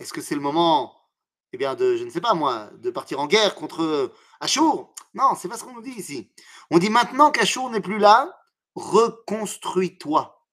[0.00, 0.97] Est-ce que c'est le moment,
[1.53, 5.35] eh bien, de, je ne sais pas moi, de partir en guerre contre Achour Non,
[5.35, 6.31] c'est pas ce qu'on nous dit ici.
[6.71, 8.39] On dit maintenant qu'Achour n'est plus là,
[8.75, 10.45] reconstruis-toi.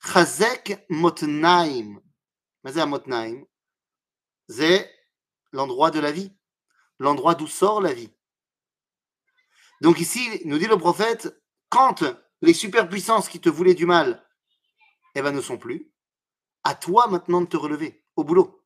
[0.00, 2.00] Chazek Motnaim.
[2.64, 3.44] Motnaim
[4.48, 4.90] c'est
[5.52, 6.32] l'endroit de la vie,
[6.98, 8.10] l'endroit d'où sort la vie.
[9.80, 12.04] Donc ici, nous dit le prophète, quand
[12.42, 14.24] les superpuissances qui te voulaient du mal,
[15.14, 15.92] eh ben, ne sont plus,
[16.62, 18.63] à toi maintenant de te relever, au boulot.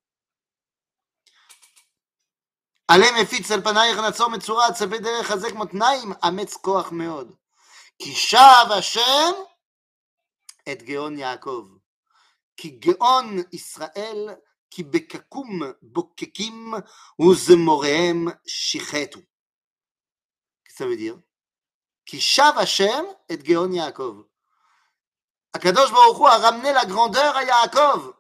[14.75, 16.73] כי בקקום בוקקים
[17.21, 19.19] וזמוריהם שיחתו.
[20.69, 21.17] Ça veut dire,
[22.05, 24.21] כי שב השם את גאון יעקב.
[25.53, 28.13] הקדוש ברוך הוא a ramené la grandeur à Yaakov.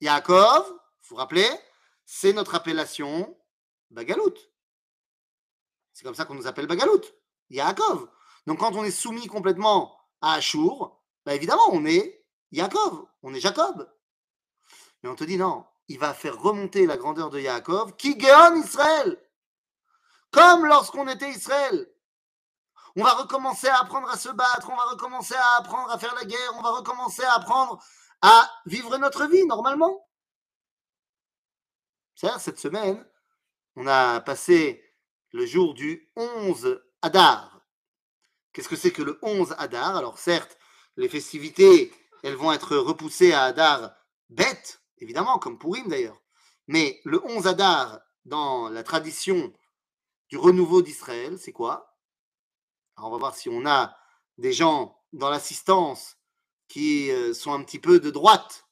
[0.00, 1.50] Yaakov, vous vous rappelez,
[2.07, 3.37] C'est notre appellation
[3.91, 4.33] Bagalout.
[5.93, 7.03] C'est comme ça qu'on nous appelle Bagalout.
[7.49, 8.09] Yaakov.
[8.47, 13.41] Donc quand on est soumis complètement à Ashur, bah évidemment on est Yaakov, on est
[13.41, 13.93] Jacob.
[15.03, 18.59] Mais on te dit non, il va faire remonter la grandeur de Yaakov, qui gagne
[18.59, 19.21] Israël.
[20.31, 21.91] Comme lorsqu'on était Israël.
[22.95, 26.15] On va recommencer à apprendre à se battre, on va recommencer à apprendre à faire
[26.15, 27.83] la guerre, on va recommencer à apprendre
[28.21, 30.06] à vivre notre vie normalement.
[32.17, 33.05] Cette semaine,
[33.75, 34.83] on a passé
[35.33, 37.61] le jour du 11 Adar.
[38.51, 39.95] Qu'est-ce que c'est que le 11 Adar?
[39.95, 40.57] Alors certes,
[40.95, 43.93] les festivités, elles vont être repoussées à Adar
[44.29, 46.19] bête, évidemment, comme Purim d'ailleurs.
[46.65, 49.53] Mais le 11 Adar, dans la tradition
[50.29, 51.99] du renouveau d'Israël, c'est quoi?
[52.97, 53.95] Alors on va voir si on a
[54.39, 56.17] des gens dans l'assistance
[56.67, 58.66] qui euh, sont un petit peu de droite.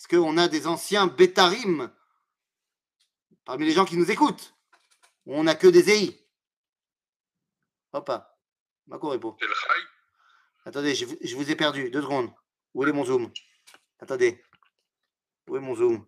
[0.00, 1.92] Est-ce qu'on a des anciens bétarim
[3.44, 4.56] parmi les gens qui nous écoutent?
[5.26, 6.26] Ou on n'a que des EI
[7.92, 8.10] Hop,
[8.86, 9.36] Mako
[10.64, 11.90] Attendez, je, je vous ai perdu.
[11.90, 12.32] Deux secondes.
[12.72, 13.30] Où est mon zoom?
[13.98, 14.42] Attendez.
[15.48, 16.06] Où est mon zoom?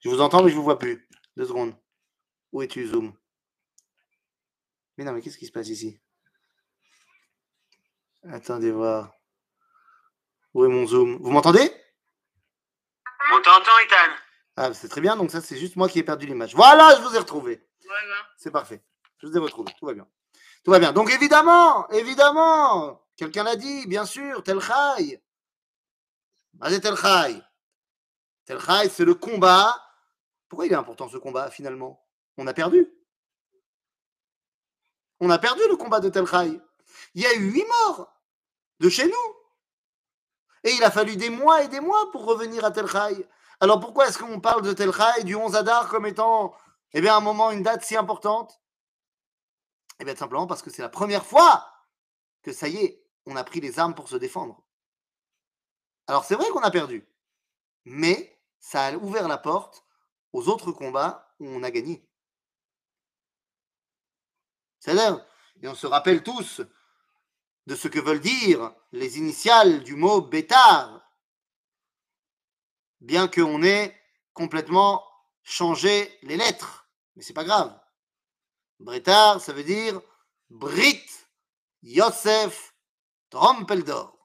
[0.00, 1.08] Je vous entends, mais je ne vous vois plus.
[1.36, 1.76] Deux secondes.
[2.50, 3.16] Où es-tu, zoom?
[4.96, 6.02] Mais non, mais qu'est-ce qui se passe ici?
[8.24, 9.12] Attendez voir.
[10.52, 11.22] Où est mon zoom?
[11.22, 11.83] Vous m'entendez?
[13.32, 14.12] On t'entend, Ethan.
[14.56, 15.16] Ah, c'est très bien.
[15.16, 16.54] Donc, ça, c'est juste moi qui ai perdu l'image.
[16.54, 17.66] Voilà, je vous ai retrouvé.
[17.84, 18.16] Voilà.
[18.36, 18.82] C'est parfait.
[19.18, 19.72] Je vous ai retrouvé.
[19.78, 20.06] Tout va bien.
[20.64, 20.92] Tout va bien.
[20.92, 25.22] Donc, évidemment, évidemment, quelqu'un l'a dit, bien sûr, tel Chai.
[26.60, 27.42] Tel Chai.
[28.44, 29.74] Tel Chai, c'est le combat.
[30.48, 32.06] Pourquoi il est important ce combat finalement?
[32.36, 32.88] On a perdu.
[35.20, 36.60] On a perdu le combat de Tel Chai.
[37.14, 38.12] Il y a eu huit morts
[38.80, 39.43] de chez nous.
[40.64, 43.28] Et il a fallu des mois et des mois pour revenir à Tel Chai.
[43.60, 46.54] Alors pourquoi est-ce qu'on parle de Tel Chai, du 11 Adar, comme étant
[46.94, 48.60] eh bien, un moment, une date si importante?
[50.00, 51.68] Eh bien, simplement parce que c'est la première fois
[52.42, 54.62] que ça y est, on a pris les armes pour se défendre.
[56.06, 57.08] Alors c'est vrai qu'on a perdu,
[57.84, 59.84] mais ça a ouvert la porte
[60.32, 62.06] aux autres combats où on a gagné.
[64.80, 65.24] C'est-à-dire,
[65.62, 66.60] et on se rappelle tous
[67.66, 71.00] de ce que veulent dire les initiales du mot bétard,
[73.00, 73.98] bien qu'on ait
[74.32, 75.04] complètement
[75.42, 77.78] changé les lettres, mais c'est pas grave.
[78.80, 80.00] Brétard, ça veut dire
[80.50, 81.04] Brit
[81.82, 82.74] Yosef
[83.30, 84.18] Trompeldor.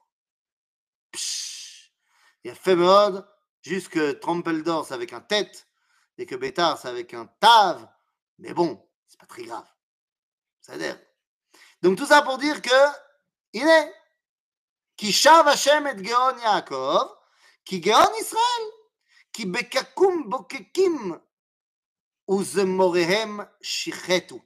[2.42, 3.26] Il y a fait mode,
[3.62, 5.68] jusque Trompeldor c'est avec un tête
[6.18, 7.88] et que Bétard c'est avec un tave.
[8.38, 9.66] Mais bon, c'est pas très grave.
[10.60, 10.98] Ça dire.
[11.82, 12.70] Donc tout ça pour dire que,
[13.53, 13.93] il est,
[14.97, 17.09] qui shav Hashem et Geon Yaakov,
[17.63, 18.65] qui Geon Israël,
[19.31, 21.19] qui bekakum bokekim,
[22.27, 24.41] uzemorehem shichetu.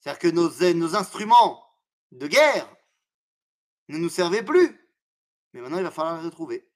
[0.00, 1.64] C'est-à-dire que nos, nos instruments
[2.12, 2.68] de guerre
[3.88, 4.80] ne nous servaient plus.
[5.52, 6.68] Mais maintenant, il va falloir les retrouver.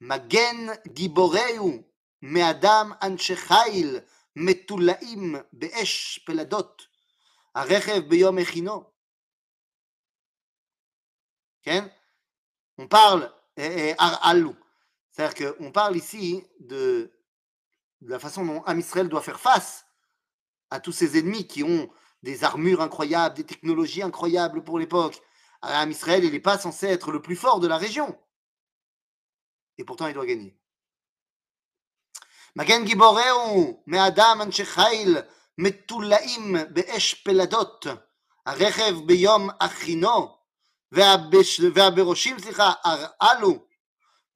[0.00, 1.84] Magen giboreu
[2.22, 6.76] me'adam anshe chayil metulaim be'esh peladot
[7.56, 8.96] הרכב ביום מכינו.
[12.77, 13.31] on parle
[15.11, 17.11] c'est-à-dire qu'on parle ici de,
[18.01, 19.85] la façon dont Amisraël doit faire face
[20.69, 21.89] à tous ses ennemis qui ont
[22.23, 25.21] des armures incroyables, des technologies incroyables pour l'époque.
[25.61, 28.17] Amisraël, il n'est pas censé être le plus fort de la région.
[29.77, 30.57] Et pourtant, il doit gagner.
[36.65, 37.79] Be'esh Peladot,
[39.05, 40.40] Beyom Achino,
[40.92, 41.60] הכינו, והבש...
[41.74, 43.66] והברושים, סליחה, הרעלו,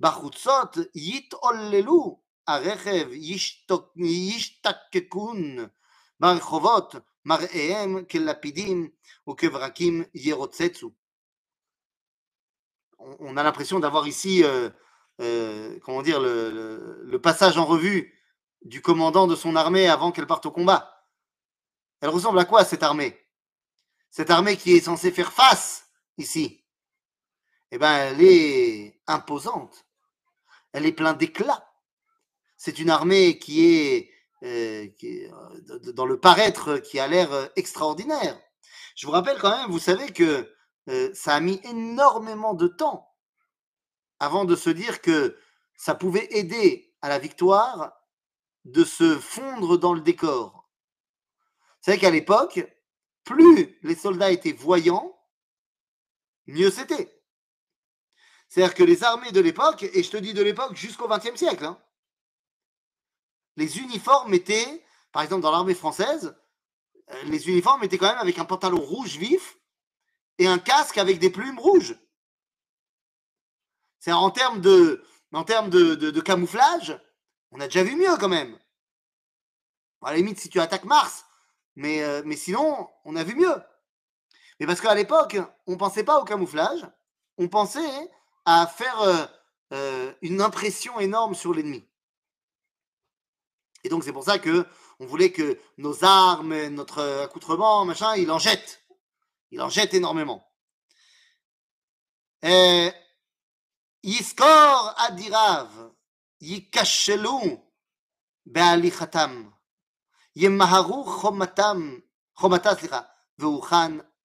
[0.00, 3.92] בחוצות יתעוללו, הרכב ישתוק...
[3.96, 5.56] ישתקקון,
[6.20, 8.88] ברחובות מראיהם כלפידים
[9.28, 10.90] וכברקים ירוצצו.
[13.18, 14.68] On a l'impression d'avoir ici euh,
[15.22, 18.14] euh, comment dire, le, le, le, passage en revue
[18.62, 21.08] du commandant de son armée avant qu'elle parte au combat.
[22.02, 23.18] Elle ressemble à quoi cette armée
[24.10, 25.83] Cette armée qui est censée faire face
[26.17, 26.63] ici,
[27.71, 29.85] eh ben, elle est imposante.
[30.71, 31.67] Elle est pleine d'éclat.
[32.57, 34.11] C'est une armée qui est,
[34.43, 35.31] euh, est
[35.93, 38.39] dans le paraître qui a l'air extraordinaire.
[38.95, 40.51] Je vous rappelle quand même, vous savez que
[40.89, 43.11] euh, ça a mis énormément de temps
[44.19, 45.37] avant de se dire que
[45.77, 47.93] ça pouvait aider à la victoire
[48.63, 50.69] de se fondre dans le décor.
[51.57, 52.65] Vous savez qu'à l'époque,
[53.23, 55.14] plus les soldats étaient voyants,
[56.47, 57.11] mieux c'était.
[58.47, 61.65] C'est-à-dire que les armées de l'époque, et je te dis de l'époque jusqu'au XXe siècle,
[61.65, 61.79] hein,
[63.57, 66.35] les uniformes étaient, par exemple dans l'armée française,
[67.25, 69.57] les uniformes étaient quand même avec un pantalon rouge vif
[70.37, 71.95] et un casque avec des plumes rouges.
[73.99, 76.99] C'est en termes de, en termes de, camouflage,
[77.51, 78.57] on a déjà vu mieux quand même.
[80.01, 81.25] À la limite, si tu attaques Mars,
[81.75, 83.55] mais, euh, mais sinon, on a vu mieux.
[84.59, 85.37] Mais parce qu'à l'époque,
[85.67, 86.85] on ne pensait pas au camouflage,
[87.37, 88.11] on pensait
[88.45, 89.25] à faire euh,
[89.73, 91.87] euh, une impression énorme sur l'ennemi.
[93.83, 94.65] Et donc c'est pour ça que
[94.99, 98.83] on voulait que nos armes, notre accoutrement, machin, il en jette.
[99.51, 100.47] Il en jette énormément.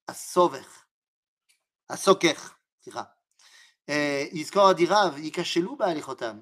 [0.10, 0.84] הסובך,
[1.89, 3.04] הסוכך, סליחה.
[4.32, 6.39] יזכור אדיריו, ייכשלו בהליכותם.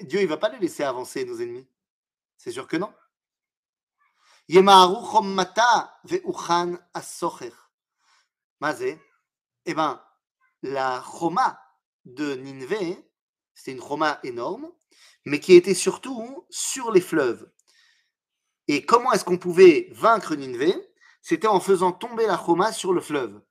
[0.00, 1.66] Dieu, il va pas les laisser avancer, nos ennemis.
[2.38, 2.92] C'est sûr que non.
[4.48, 7.68] ימהרו חומתה והוכן הסוכך.
[8.60, 8.94] מה זה?
[9.66, 10.00] Eh ben,
[10.62, 11.62] la choma,
[12.04, 12.96] de Nineveh,
[13.54, 14.70] c'était une Roma énorme,
[15.24, 17.50] mais qui était surtout sur les fleuves.
[18.68, 20.74] Et comment est-ce qu'on pouvait vaincre Nineveh
[21.21, 23.41] c'était en faisant tomber la Roma sur le fleuve.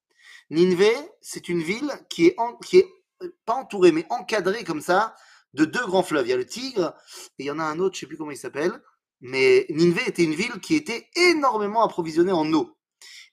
[0.51, 2.89] Nineveh, c'est une ville qui est, qui est
[3.23, 5.15] euh, pas entourée, mais encadrée comme ça
[5.55, 6.27] de deux grands fleuves.
[6.27, 6.95] Il y a le Tigre
[7.39, 8.83] et il y en a un autre, je sais plus comment il s'appelle.
[9.21, 12.77] Mais Nineveh était une ville qui était énormément approvisionnée en eau.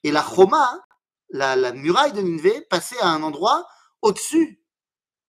[0.04, 0.82] Et la Roma,
[1.30, 3.68] la, la muraille de Nineveh, passait à un endroit
[4.02, 4.62] au-dessus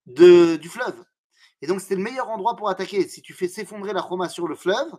[0.05, 1.03] de, du fleuve.
[1.61, 3.07] Et donc, c'était le meilleur endroit pour attaquer.
[3.07, 4.91] Si tu fais s'effondrer la chroma sur le fleuve,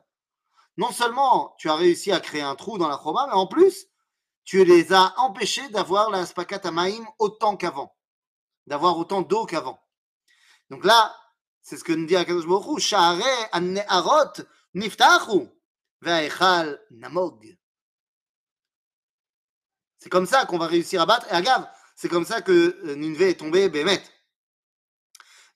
[0.77, 3.87] non seulement tu as réussi à créer un trou dans la chroma, mais en plus,
[4.46, 7.96] tu les as empêchés d'avoir la spakata maïm autant qu'avant,
[8.68, 9.82] d'avoir autant d'eau qu'avant.
[10.70, 11.16] Donc là,
[11.62, 15.48] c'est ce que nous dit Akadosh Baruch Hu, Sha'are an-ne'arot niftachu
[16.02, 17.58] ve'echal namog.
[20.00, 21.28] C'est comme ça qu'on va réussir à battre.
[21.30, 24.02] Et agave, c'est comme ça que Nineveh est tombé Bémet.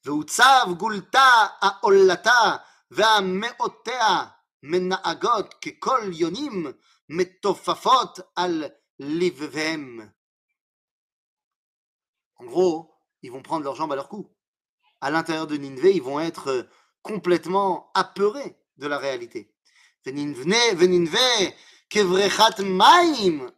[0.05, 2.55] והוצב גולתה העולתה
[2.91, 4.25] והמאותיה
[4.63, 6.65] מנהגות ככל יונים
[7.09, 8.63] מתופפות על
[8.99, 10.11] לבביהם.
[12.37, 14.29] En gros, ils vont prendre leurs jambes à leur cou.
[14.99, 16.67] À l'intérieur de Nineveh, ils vont être
[17.01, 19.53] complètement apeurés de la réalité.
[20.05, 21.15] Veninve,
[21.89, 23.51] kevrechat maim,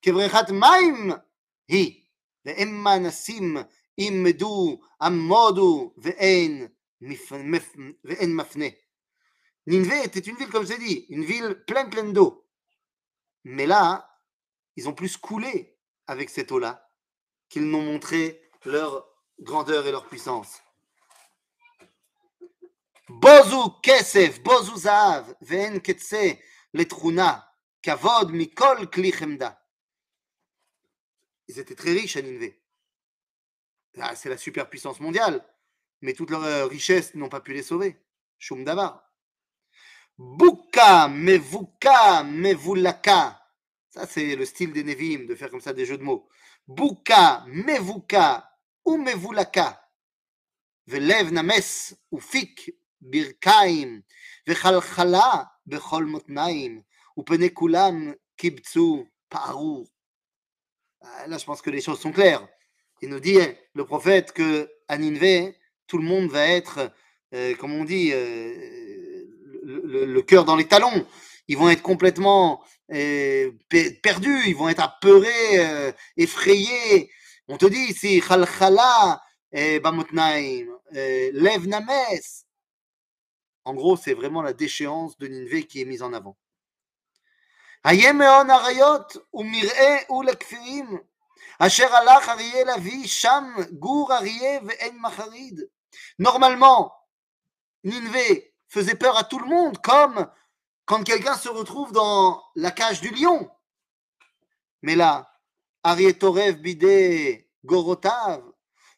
[0.00, 1.22] kevrechat maim,
[1.68, 2.08] hi,
[2.44, 3.64] ve'emma nasim
[4.00, 6.66] ילמדו, עמודו ואין,
[8.04, 8.66] ואין מפנה.
[9.66, 12.46] Ninvé était une ville, comme je l'ai dit, une ville pleine, pleine d'eau.
[13.44, 14.08] Mais là,
[14.75, 16.91] ils ont plus coulé avec cette eau-là
[17.49, 19.07] qu'ils n'ont montré leur
[19.39, 20.61] grandeur et leur puissance.
[27.81, 28.89] Kavod mikol.
[31.47, 32.63] Ils étaient très riches à Ninvé.
[33.99, 35.45] Ah, C'est la superpuissance mondiale,
[36.01, 38.03] mais toutes leurs euh, richesses n'ont pas pu les sauver.
[38.39, 39.07] Shum davar.
[40.17, 43.44] Buka, mevuka, mevulaka.
[43.94, 46.28] Ça, c'est le style des Nevi'im, de faire comme ça des jeux de mots.
[46.68, 48.48] Buka, mevuka,
[48.84, 49.76] ou mevulaka.
[50.88, 52.60] ולב נמס ופיק
[53.00, 54.00] ברכיים,
[54.48, 55.30] וחלחלה
[55.66, 56.82] בכל מותניים,
[57.18, 59.84] ופני כולם קיבצו פערו.
[61.02, 62.46] Ah, Là, je pense que les choses sont claires.
[63.02, 63.38] Il nous dit,
[63.74, 66.90] le prophète, que à Ninvé, tout le monde va être,
[67.34, 68.52] euh, comme on dit, euh,
[69.62, 71.06] le, le- le cœur dans les talons.
[71.48, 77.11] Ils vont être complètement pe- perdus, ils vont être apeurés, euh, effrayés.
[77.47, 79.21] On te dit ici, chalchala,
[79.51, 81.89] eh, bamotnaim, euh, lev names.
[83.63, 86.37] En gros, c'est vraiment la déchéance de Ninvé qui est mise en avant.
[87.83, 90.99] Hayem me'on arayot, umir'e ulekfirim,
[91.59, 95.69] asher alach Arié lavi, sham gur Arié ve'en macharid.
[96.19, 96.93] Normalement,
[97.83, 100.27] Ninvé faisait peur à tout le monde, comme
[100.85, 103.49] quand quelqu'un se retrouve dans la cage du lion.
[104.81, 105.31] Mais là,
[105.83, 108.43] Arietorev bidé gorotav,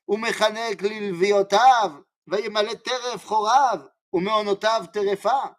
[0.07, 5.57] umechanek lilviotav, vayemalet teref chorav, umeonotav terefa.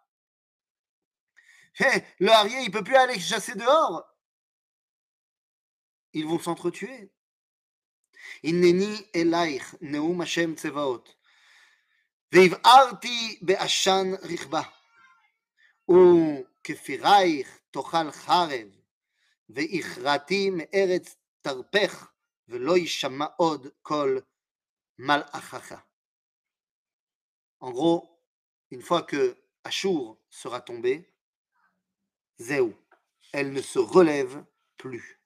[1.79, 4.03] Eh, le harrier, il peut plus aller chasser dehors.
[6.13, 7.11] Ils vont s'entretuer.
[8.43, 11.03] Inneni elaich, neum Hashem tsevaot.
[12.31, 14.67] Veiv'arti be'ashan richba.
[15.90, 18.68] וכפירייך תאכל חרב,
[19.48, 22.10] והכרעתי מארץ תרפך,
[22.48, 24.20] ולא יישמע עוד קול
[24.98, 25.72] מלאכך.
[27.60, 28.20] En gros,
[28.70, 31.10] une fois que Ashur sera tombé,
[32.38, 32.74] Zéou,
[33.32, 34.44] elle ne se relève
[34.76, 35.18] plus.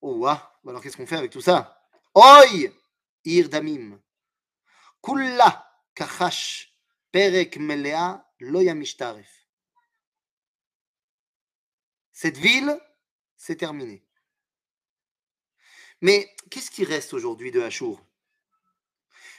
[0.00, 1.80] Oh, ah, alors qu'est-ce qu'on fait avec tout ça
[2.14, 2.72] Oi,
[3.24, 4.00] Ir Damim.
[5.02, 6.72] Kulla kachash
[7.12, 9.28] perek melea lo yamishtaref.
[12.12, 12.78] Cette ville,
[13.36, 14.04] c'est terminé.
[16.00, 18.02] Mais qu'est-ce qui reste aujourd'hui de Ashur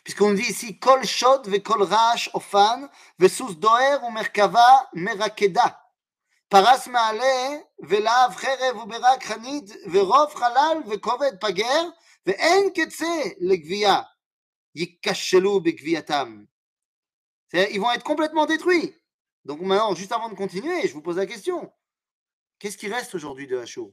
[0.03, 2.89] Puisqu'on dit ici Kol shod ve kol rash ofan
[3.19, 5.87] ve sus doer u merkava merakeda.
[6.49, 11.89] פרס מעלה ולהב חרב וברק חנית ורוב חלל וכובד פגר
[12.25, 14.01] ואין קצה לגבייה
[14.75, 16.43] ייכשלו בגבייתם.
[17.52, 18.94] Ils vont être complètement détruits.
[19.44, 21.72] Donc maintenant, juste avant de continuer, je vous pose la question.
[22.58, 23.90] Qu'est-ce qui reste aujourd'hui de Ashur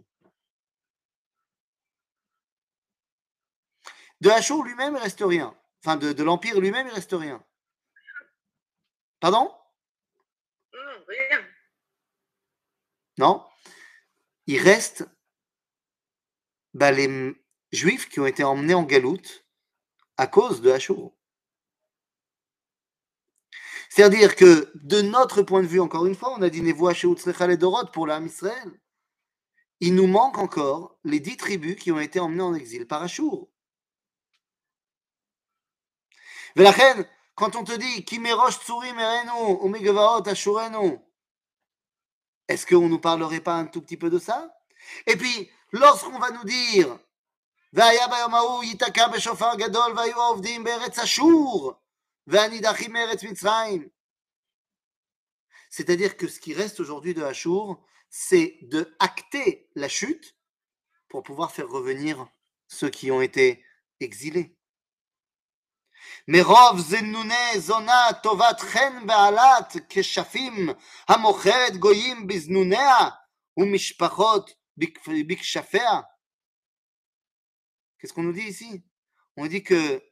[4.22, 5.58] De Ashur lui-même, il reste rien.
[5.84, 7.44] Enfin, de, de l'Empire lui-même, il reste rien.
[9.20, 9.54] Pardon?
[10.74, 11.46] Non, rien.
[13.18, 13.46] Non.
[14.46, 15.06] Il reste
[16.74, 17.36] bah, les
[17.72, 19.46] Juifs qui ont été emmenés en galoute
[20.18, 21.12] à cause de Ashur.
[23.90, 27.08] C'est-à-dire que, de notre point de vue, encore une fois, on a dit Nevoa chez
[27.08, 28.72] et Dorot pour l'âme Israël.
[29.80, 33.50] Il nous manque encore les dix tribus qui ont été emmenées en exil par Achour.
[36.56, 41.00] Velachen, quand on te dit Kimerosh Tsuri Merenu, Omegevaot Ashurenu,
[42.48, 44.54] est-ce qu'on ne nous parlerait pas un tout petit peu de ça?
[45.08, 47.00] Et puis, lorsqu'on va nous dire
[47.72, 48.10] Vaya
[48.64, 51.80] Yitaka Beshofar Gadol, Vayu Ovdim Beretz Ashur,
[52.29, 53.89] אשור והנידחים מארץ מצרים.
[55.71, 60.37] C'est-à-dire que ce qui reste aujourd'hui de Achour, c'est de acter la chute
[61.09, 62.27] pour pouvoir faire revenir
[62.69, 63.65] ceux qui ont été
[64.01, 64.55] exilés.
[66.29, 70.69] מרוב זנוני זונה טובת חן בעלת כשפים
[71.09, 72.97] המוכרת גויים בזנוניה
[73.57, 76.01] ומשפחות בכ- בכשפיה.
[77.99, 78.83] Qu'est-ce qu'on nous dit ici
[79.37, 80.03] On dit que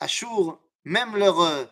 [0.00, 1.64] Ashur, même leurs euh,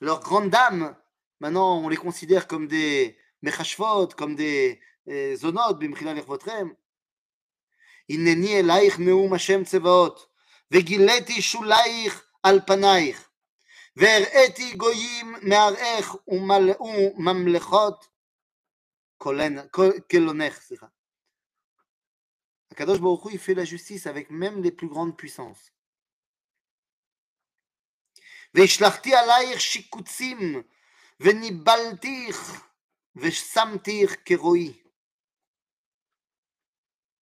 [0.00, 0.94] leurs grandes dames,
[1.40, 6.74] maintenant on les considère comme des mechashvot, comme des euh, zonot, bimchila lechvotrem.
[8.10, 10.26] הנני אלייך נאום השם צבאות,
[10.70, 13.28] וגיליתי שולייך על פנייך,
[13.96, 18.06] והראיתי גויים מערך ומל- וממלכות
[19.18, 20.60] קולן- קול- קלונך.
[20.60, 20.86] סליחה.
[22.74, 25.72] Akadosh Baruch Hu, il fait la justice avec même les plus grandes puissances.
[28.54, 30.62] והשלכתי עלייך שיקוצים,
[31.18, 32.34] Venibaltir
[33.14, 34.82] Veshamtir Keroi.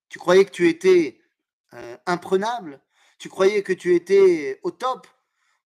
[0.09, 1.21] Tu croyais que tu étais
[1.73, 2.81] euh, imprenable
[3.19, 5.07] Tu croyais que tu étais au top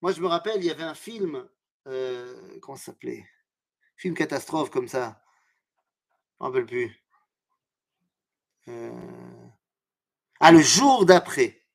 [0.02, 1.48] Moi, je me rappelle, il y avait un film,
[1.88, 3.26] euh, comment ça s'appelait
[3.96, 5.22] Film catastrophe comme ça.
[6.40, 7.04] Je ne me rappelle plus.
[8.68, 9.50] Euh,
[10.40, 11.66] ah, le jour d'après.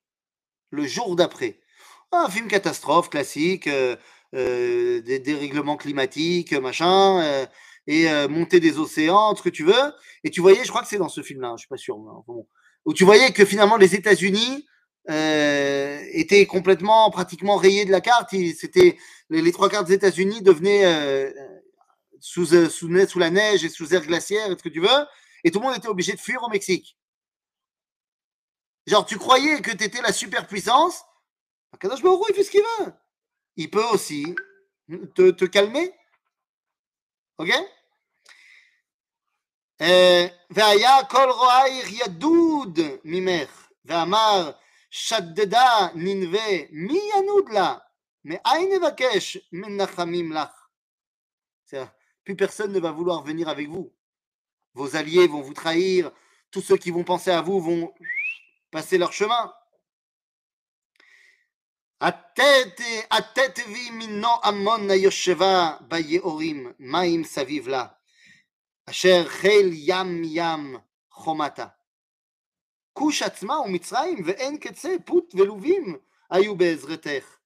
[0.70, 1.61] Le jour d'après.
[2.26, 3.95] Un film catastrophe classique, euh,
[4.36, 7.45] euh, des dérèglements climatiques, machin, euh,
[7.88, 9.93] et euh, montée des océans, ce que tu veux.
[10.26, 11.97] Et tu voyais, je crois que c'est dans ce film-là, je suis pas sûr,
[12.86, 14.68] où tu voyais que finalement les États-Unis
[15.09, 18.32] étaient complètement, pratiquement rayés de la carte.
[18.32, 18.97] C'était
[19.30, 21.34] les, trois quarts des États-Unis devenaient
[22.20, 22.45] sous,
[23.18, 25.05] la neige et sous air glaciaire, ce que tu veux,
[25.45, 26.97] et tout le monde était obligé de fuir au Mexique.
[28.86, 31.03] Genre, tu croyais que tu étais la superpuissance,
[31.73, 32.93] Akadosh Baruch Hu, il fait ce qu'il veut.
[33.57, 34.35] Il peut aussi
[35.14, 35.93] te, te calmer.
[37.39, 37.49] Ok
[39.81, 44.51] אה, והיה כל רואייך ידוד ממך, ואמר
[44.91, 47.75] שדדה ננבה, מי ינוד לה?
[48.25, 50.68] מאין נבקש מנחמים לך?
[51.66, 51.91] C'est-à-dire,
[52.25, 53.93] Plus personne ne va vouloir venir avec vous.
[54.75, 56.12] Vos alliés vont vous trahir,
[56.51, 57.93] tous ceux qui vont penser à vous vont
[58.70, 59.53] passer leur chemin.
[63.12, 67.86] התתבי מינו עמון היושבה ביעורים, מים סביב לה.
[68.89, 70.78] אשר חיל ים ים
[71.12, 71.68] חומתה.
[72.93, 75.98] כוש עצמה ומצרים ואין קצה פוט ולובים
[76.30, 77.38] היו בעזרתך.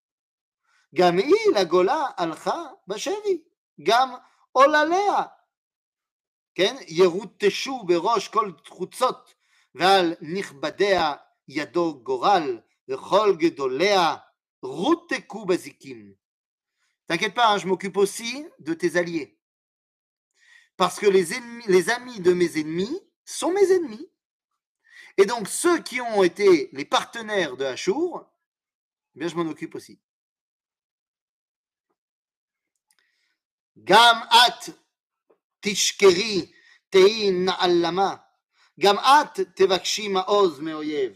[0.96, 3.42] גם היא לגולה הלכה בשבי,
[3.84, 4.14] גם
[4.52, 5.24] עולליה.
[6.56, 9.34] כן, ירוטשו בראש כל חוצות,
[9.76, 11.14] ועל נכבדיה
[11.48, 14.16] ידו גורל, וכל גדוליה
[14.62, 16.16] Roteku Bazikim.
[17.08, 19.38] T'inquiète pas, hein, je m'occupe aussi de tes alliés.
[20.78, 21.34] Parce que les,
[21.90, 24.10] amis de mes ennemis sont mes ennemis.
[25.18, 28.26] Et donc, ceux qui ont été les partenaires de Hachour,
[29.16, 30.00] eh bien, je m'en occupe aussi.
[33.76, 34.70] Gam at
[35.62, 36.54] tishkeri
[36.90, 38.26] tein allama.
[38.78, 41.16] Gam at tevakshi maoz meoyev.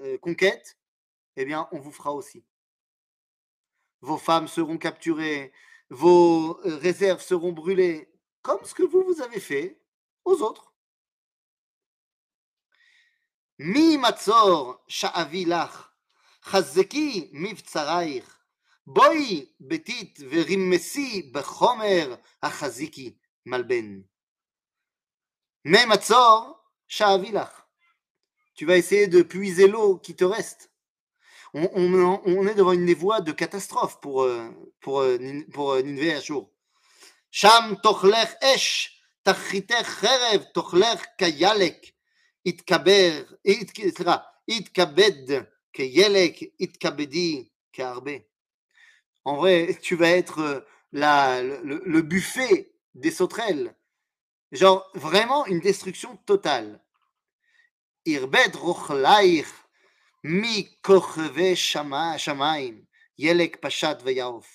[0.00, 0.78] euh, conquêtes,
[1.36, 2.44] eh bien, on vous fera aussi.
[4.00, 5.52] Vos femmes seront capturées,
[5.90, 9.80] vos euh, réserves seront brûlées, comme ce que vous, vous avez fait
[10.24, 10.72] aux autres.
[13.58, 15.72] Mi matzor sha'avi lach,
[16.50, 18.24] chazeki mivtzaraich,
[18.84, 19.14] boi
[19.60, 24.04] betit verimesi bechomer achaziki malben.
[25.64, 27.63] Mais matzor sha'avi lach.
[28.54, 30.70] Tu vas essayer de puiser l'eau qui te reste.
[31.54, 34.48] On, est devant une des voies de catastrophe pour, euh,
[34.80, 35.18] pour, euh,
[35.52, 35.82] pour, euh,
[36.26, 36.50] pour
[37.30, 41.96] Sham tochler esh, tachiter cherev, tochler kayalek,
[42.44, 43.24] itkaber,
[44.46, 48.22] itkabed, kayalek, itkabedi, karbe.
[49.24, 53.74] En vrai, tu vas être la, le, le buffet des sauterelles.
[54.52, 56.83] Genre, vraiment une destruction totale.
[60.24, 62.86] Mi kocheve shama- shamaim,
[63.18, 64.46] yelek pashat veyaof.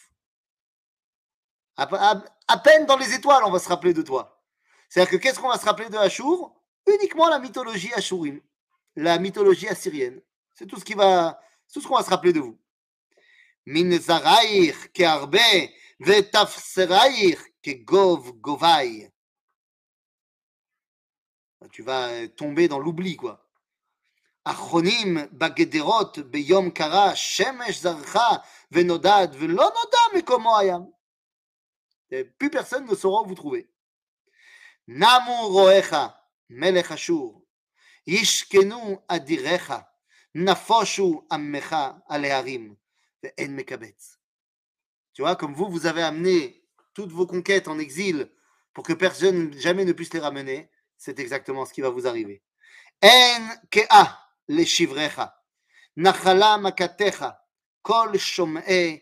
[1.78, 4.41] À, peine dans les étoiles, on va se rappeler de toi.
[4.89, 6.52] C'est-à-dire que qu'est-ce qu'on va se rappeler de Ashur
[6.88, 8.41] Uniquement la mythologie ashurim,
[8.95, 10.22] la mythologie assyrienne.
[10.56, 12.60] C'est tout ce qui va, ce qu'on va se rappeler de vous.
[13.66, 15.38] Min zaraich keharbe
[16.00, 19.12] vetafseraich kegov govai.
[21.72, 23.40] Tu vas euh, tomber dans l'oubli, quoi.
[24.45, 28.28] אחרונים בגדרות ביום קרה, שמש זרחה
[28.72, 30.82] ונודד, ולא נודע מקומו הים.
[32.11, 33.66] Et Plus personne ne saura où vous trouver.
[34.88, 35.97] נמו רואיך,
[36.51, 37.45] מלך אשור,
[38.07, 39.74] ישכנו אדיריך,
[40.34, 41.76] נפושו עמך
[42.09, 42.74] על ההרים,
[43.22, 44.18] ואין מקבץ.
[45.14, 48.28] Tu vois, comme vous, vous avez amené toutes vos conquêtes en exil
[48.74, 50.68] pour que personne jamais ne puisse les ramener,
[50.99, 52.40] c'est exactement ce qui va vous arriver.
[53.03, 54.05] אין כאה
[54.49, 55.22] לשבריך,
[55.97, 57.26] נחלה מכתך,
[57.82, 59.01] כל שומעי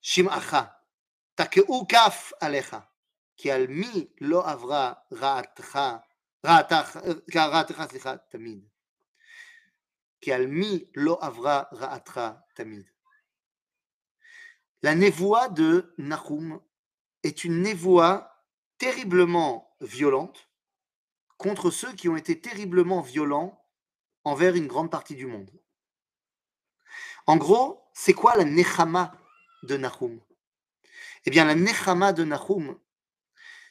[0.00, 0.56] שמעך.
[1.34, 2.76] תקעו כף עליך,
[3.36, 5.78] כי על מי לא עברה רעתך,
[6.46, 6.98] רעתך,
[7.34, 8.68] רעתך, סליחה, תמיד.
[10.20, 12.20] כי על מי לא עברה רעתך
[12.54, 12.90] תמיד.
[14.84, 16.60] La névoie de Nahum
[17.22, 18.36] est une névoie
[18.78, 20.45] terriblement violente
[21.37, 23.63] contre ceux qui ont été terriblement violents
[24.23, 25.51] envers une grande partie du monde.
[27.25, 29.13] En gros, c'est quoi la Nechama
[29.63, 30.19] de Nahum?
[31.25, 32.79] Eh bien, la Nechama de Nahum,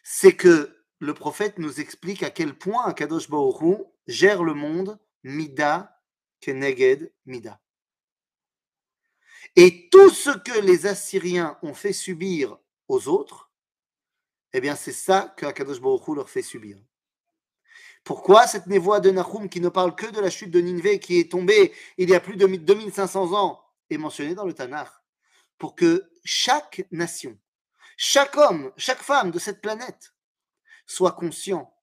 [0.03, 4.99] c'est que le prophète nous explique à quel point Akadosh Baruch Hu gère le monde
[5.25, 6.01] Mida
[6.41, 7.61] Keneged Mida.
[9.57, 12.59] Et tout ce que les Assyriens ont fait subir
[12.89, 13.51] aux autres,
[14.53, 16.79] eh bien, c'est ça que Akadosh Baruch leur fait subir.
[18.07, 21.19] Pourquoi cette névoie de Nahum qui ne parle que de la chute de Nineveh qui
[21.19, 24.89] est tombée il y a plus de 2500 ans est mentionnée dans le Tanakh?
[25.59, 27.37] Pour que chaque nation,
[27.97, 30.15] chaque homme, chaque femme de cette planète
[30.87, 31.75] soit conscient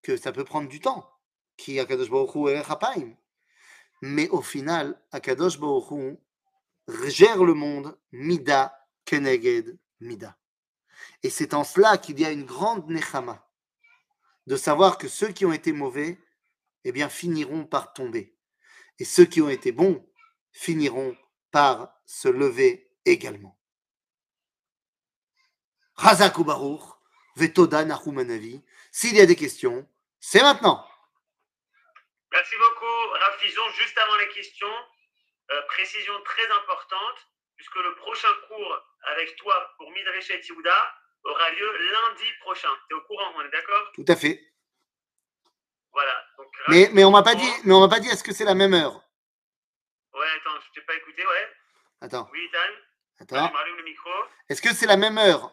[0.00, 1.10] que ça peut prendre du temps,
[1.56, 3.16] qui Akadosh Baruch Hu est Rapaim.
[4.02, 6.18] Mais au final, Akadosh Baruch
[7.08, 10.38] gère le monde Mida Keneged Mida.
[11.24, 13.49] Et c'est en cela qu'il y a une grande Nechama
[14.46, 16.18] de savoir que ceux qui ont été mauvais,
[16.84, 18.34] eh bien, finiront par tomber.
[18.98, 20.06] Et ceux qui ont été bons
[20.52, 21.16] finiront
[21.50, 23.58] par se lever également.
[25.94, 26.82] Razak Baruch,
[27.36, 28.62] Vetoda Nahumanavi.
[28.90, 29.88] S'il y a des questions,
[30.18, 30.86] c'est maintenant.
[32.32, 33.68] Merci beaucoup, Rafizon.
[33.72, 34.74] Juste avant les questions,
[35.50, 38.78] euh, précision très importante, puisque le prochain cours
[39.12, 40.94] avec toi pour Midrash et Yehuda
[41.24, 42.70] aura lieu lundi prochain.
[42.88, 43.92] Tu es au courant, on est d'accord?
[43.94, 44.40] Tout à fait.
[45.92, 46.26] Voilà.
[46.38, 48.44] Donc, Mais, mais on m'a pas dit, mais on m'a pas dit est-ce que c'est
[48.44, 49.02] la même heure?
[50.14, 51.52] Ouais, attends, je t'ai pas écouté, ouais.
[52.00, 52.72] Attends, Oui, Ethan
[53.20, 53.52] attends.
[53.66, 54.10] Je le micro.
[54.48, 55.52] Est-ce que c'est la même heure?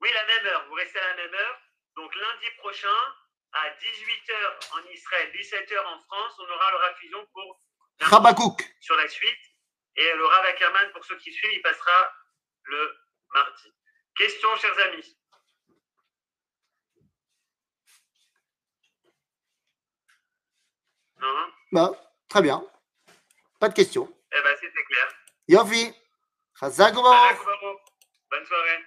[0.00, 0.66] Oui, la même heure.
[0.68, 1.60] Vous restez à la même heure.
[1.96, 2.88] Donc lundi prochain,
[3.52, 7.60] à 18h en Israël, 17h en France, on aura le Rafusion pour
[8.00, 8.62] Rabakouk.
[8.80, 9.38] sur la suite.
[9.96, 12.12] Et le Rav Ackerman, pour ceux qui suivent, il passera
[12.64, 12.96] le
[13.34, 13.74] mardi.
[14.20, 15.16] Question, chers amis.
[21.22, 21.90] Non Bah,
[22.28, 22.62] très bien.
[23.58, 24.14] Pas de questions.
[24.30, 25.08] Eh ben, c'était clair.
[25.48, 25.94] Yofi.
[28.30, 28.84] Bonne soirée.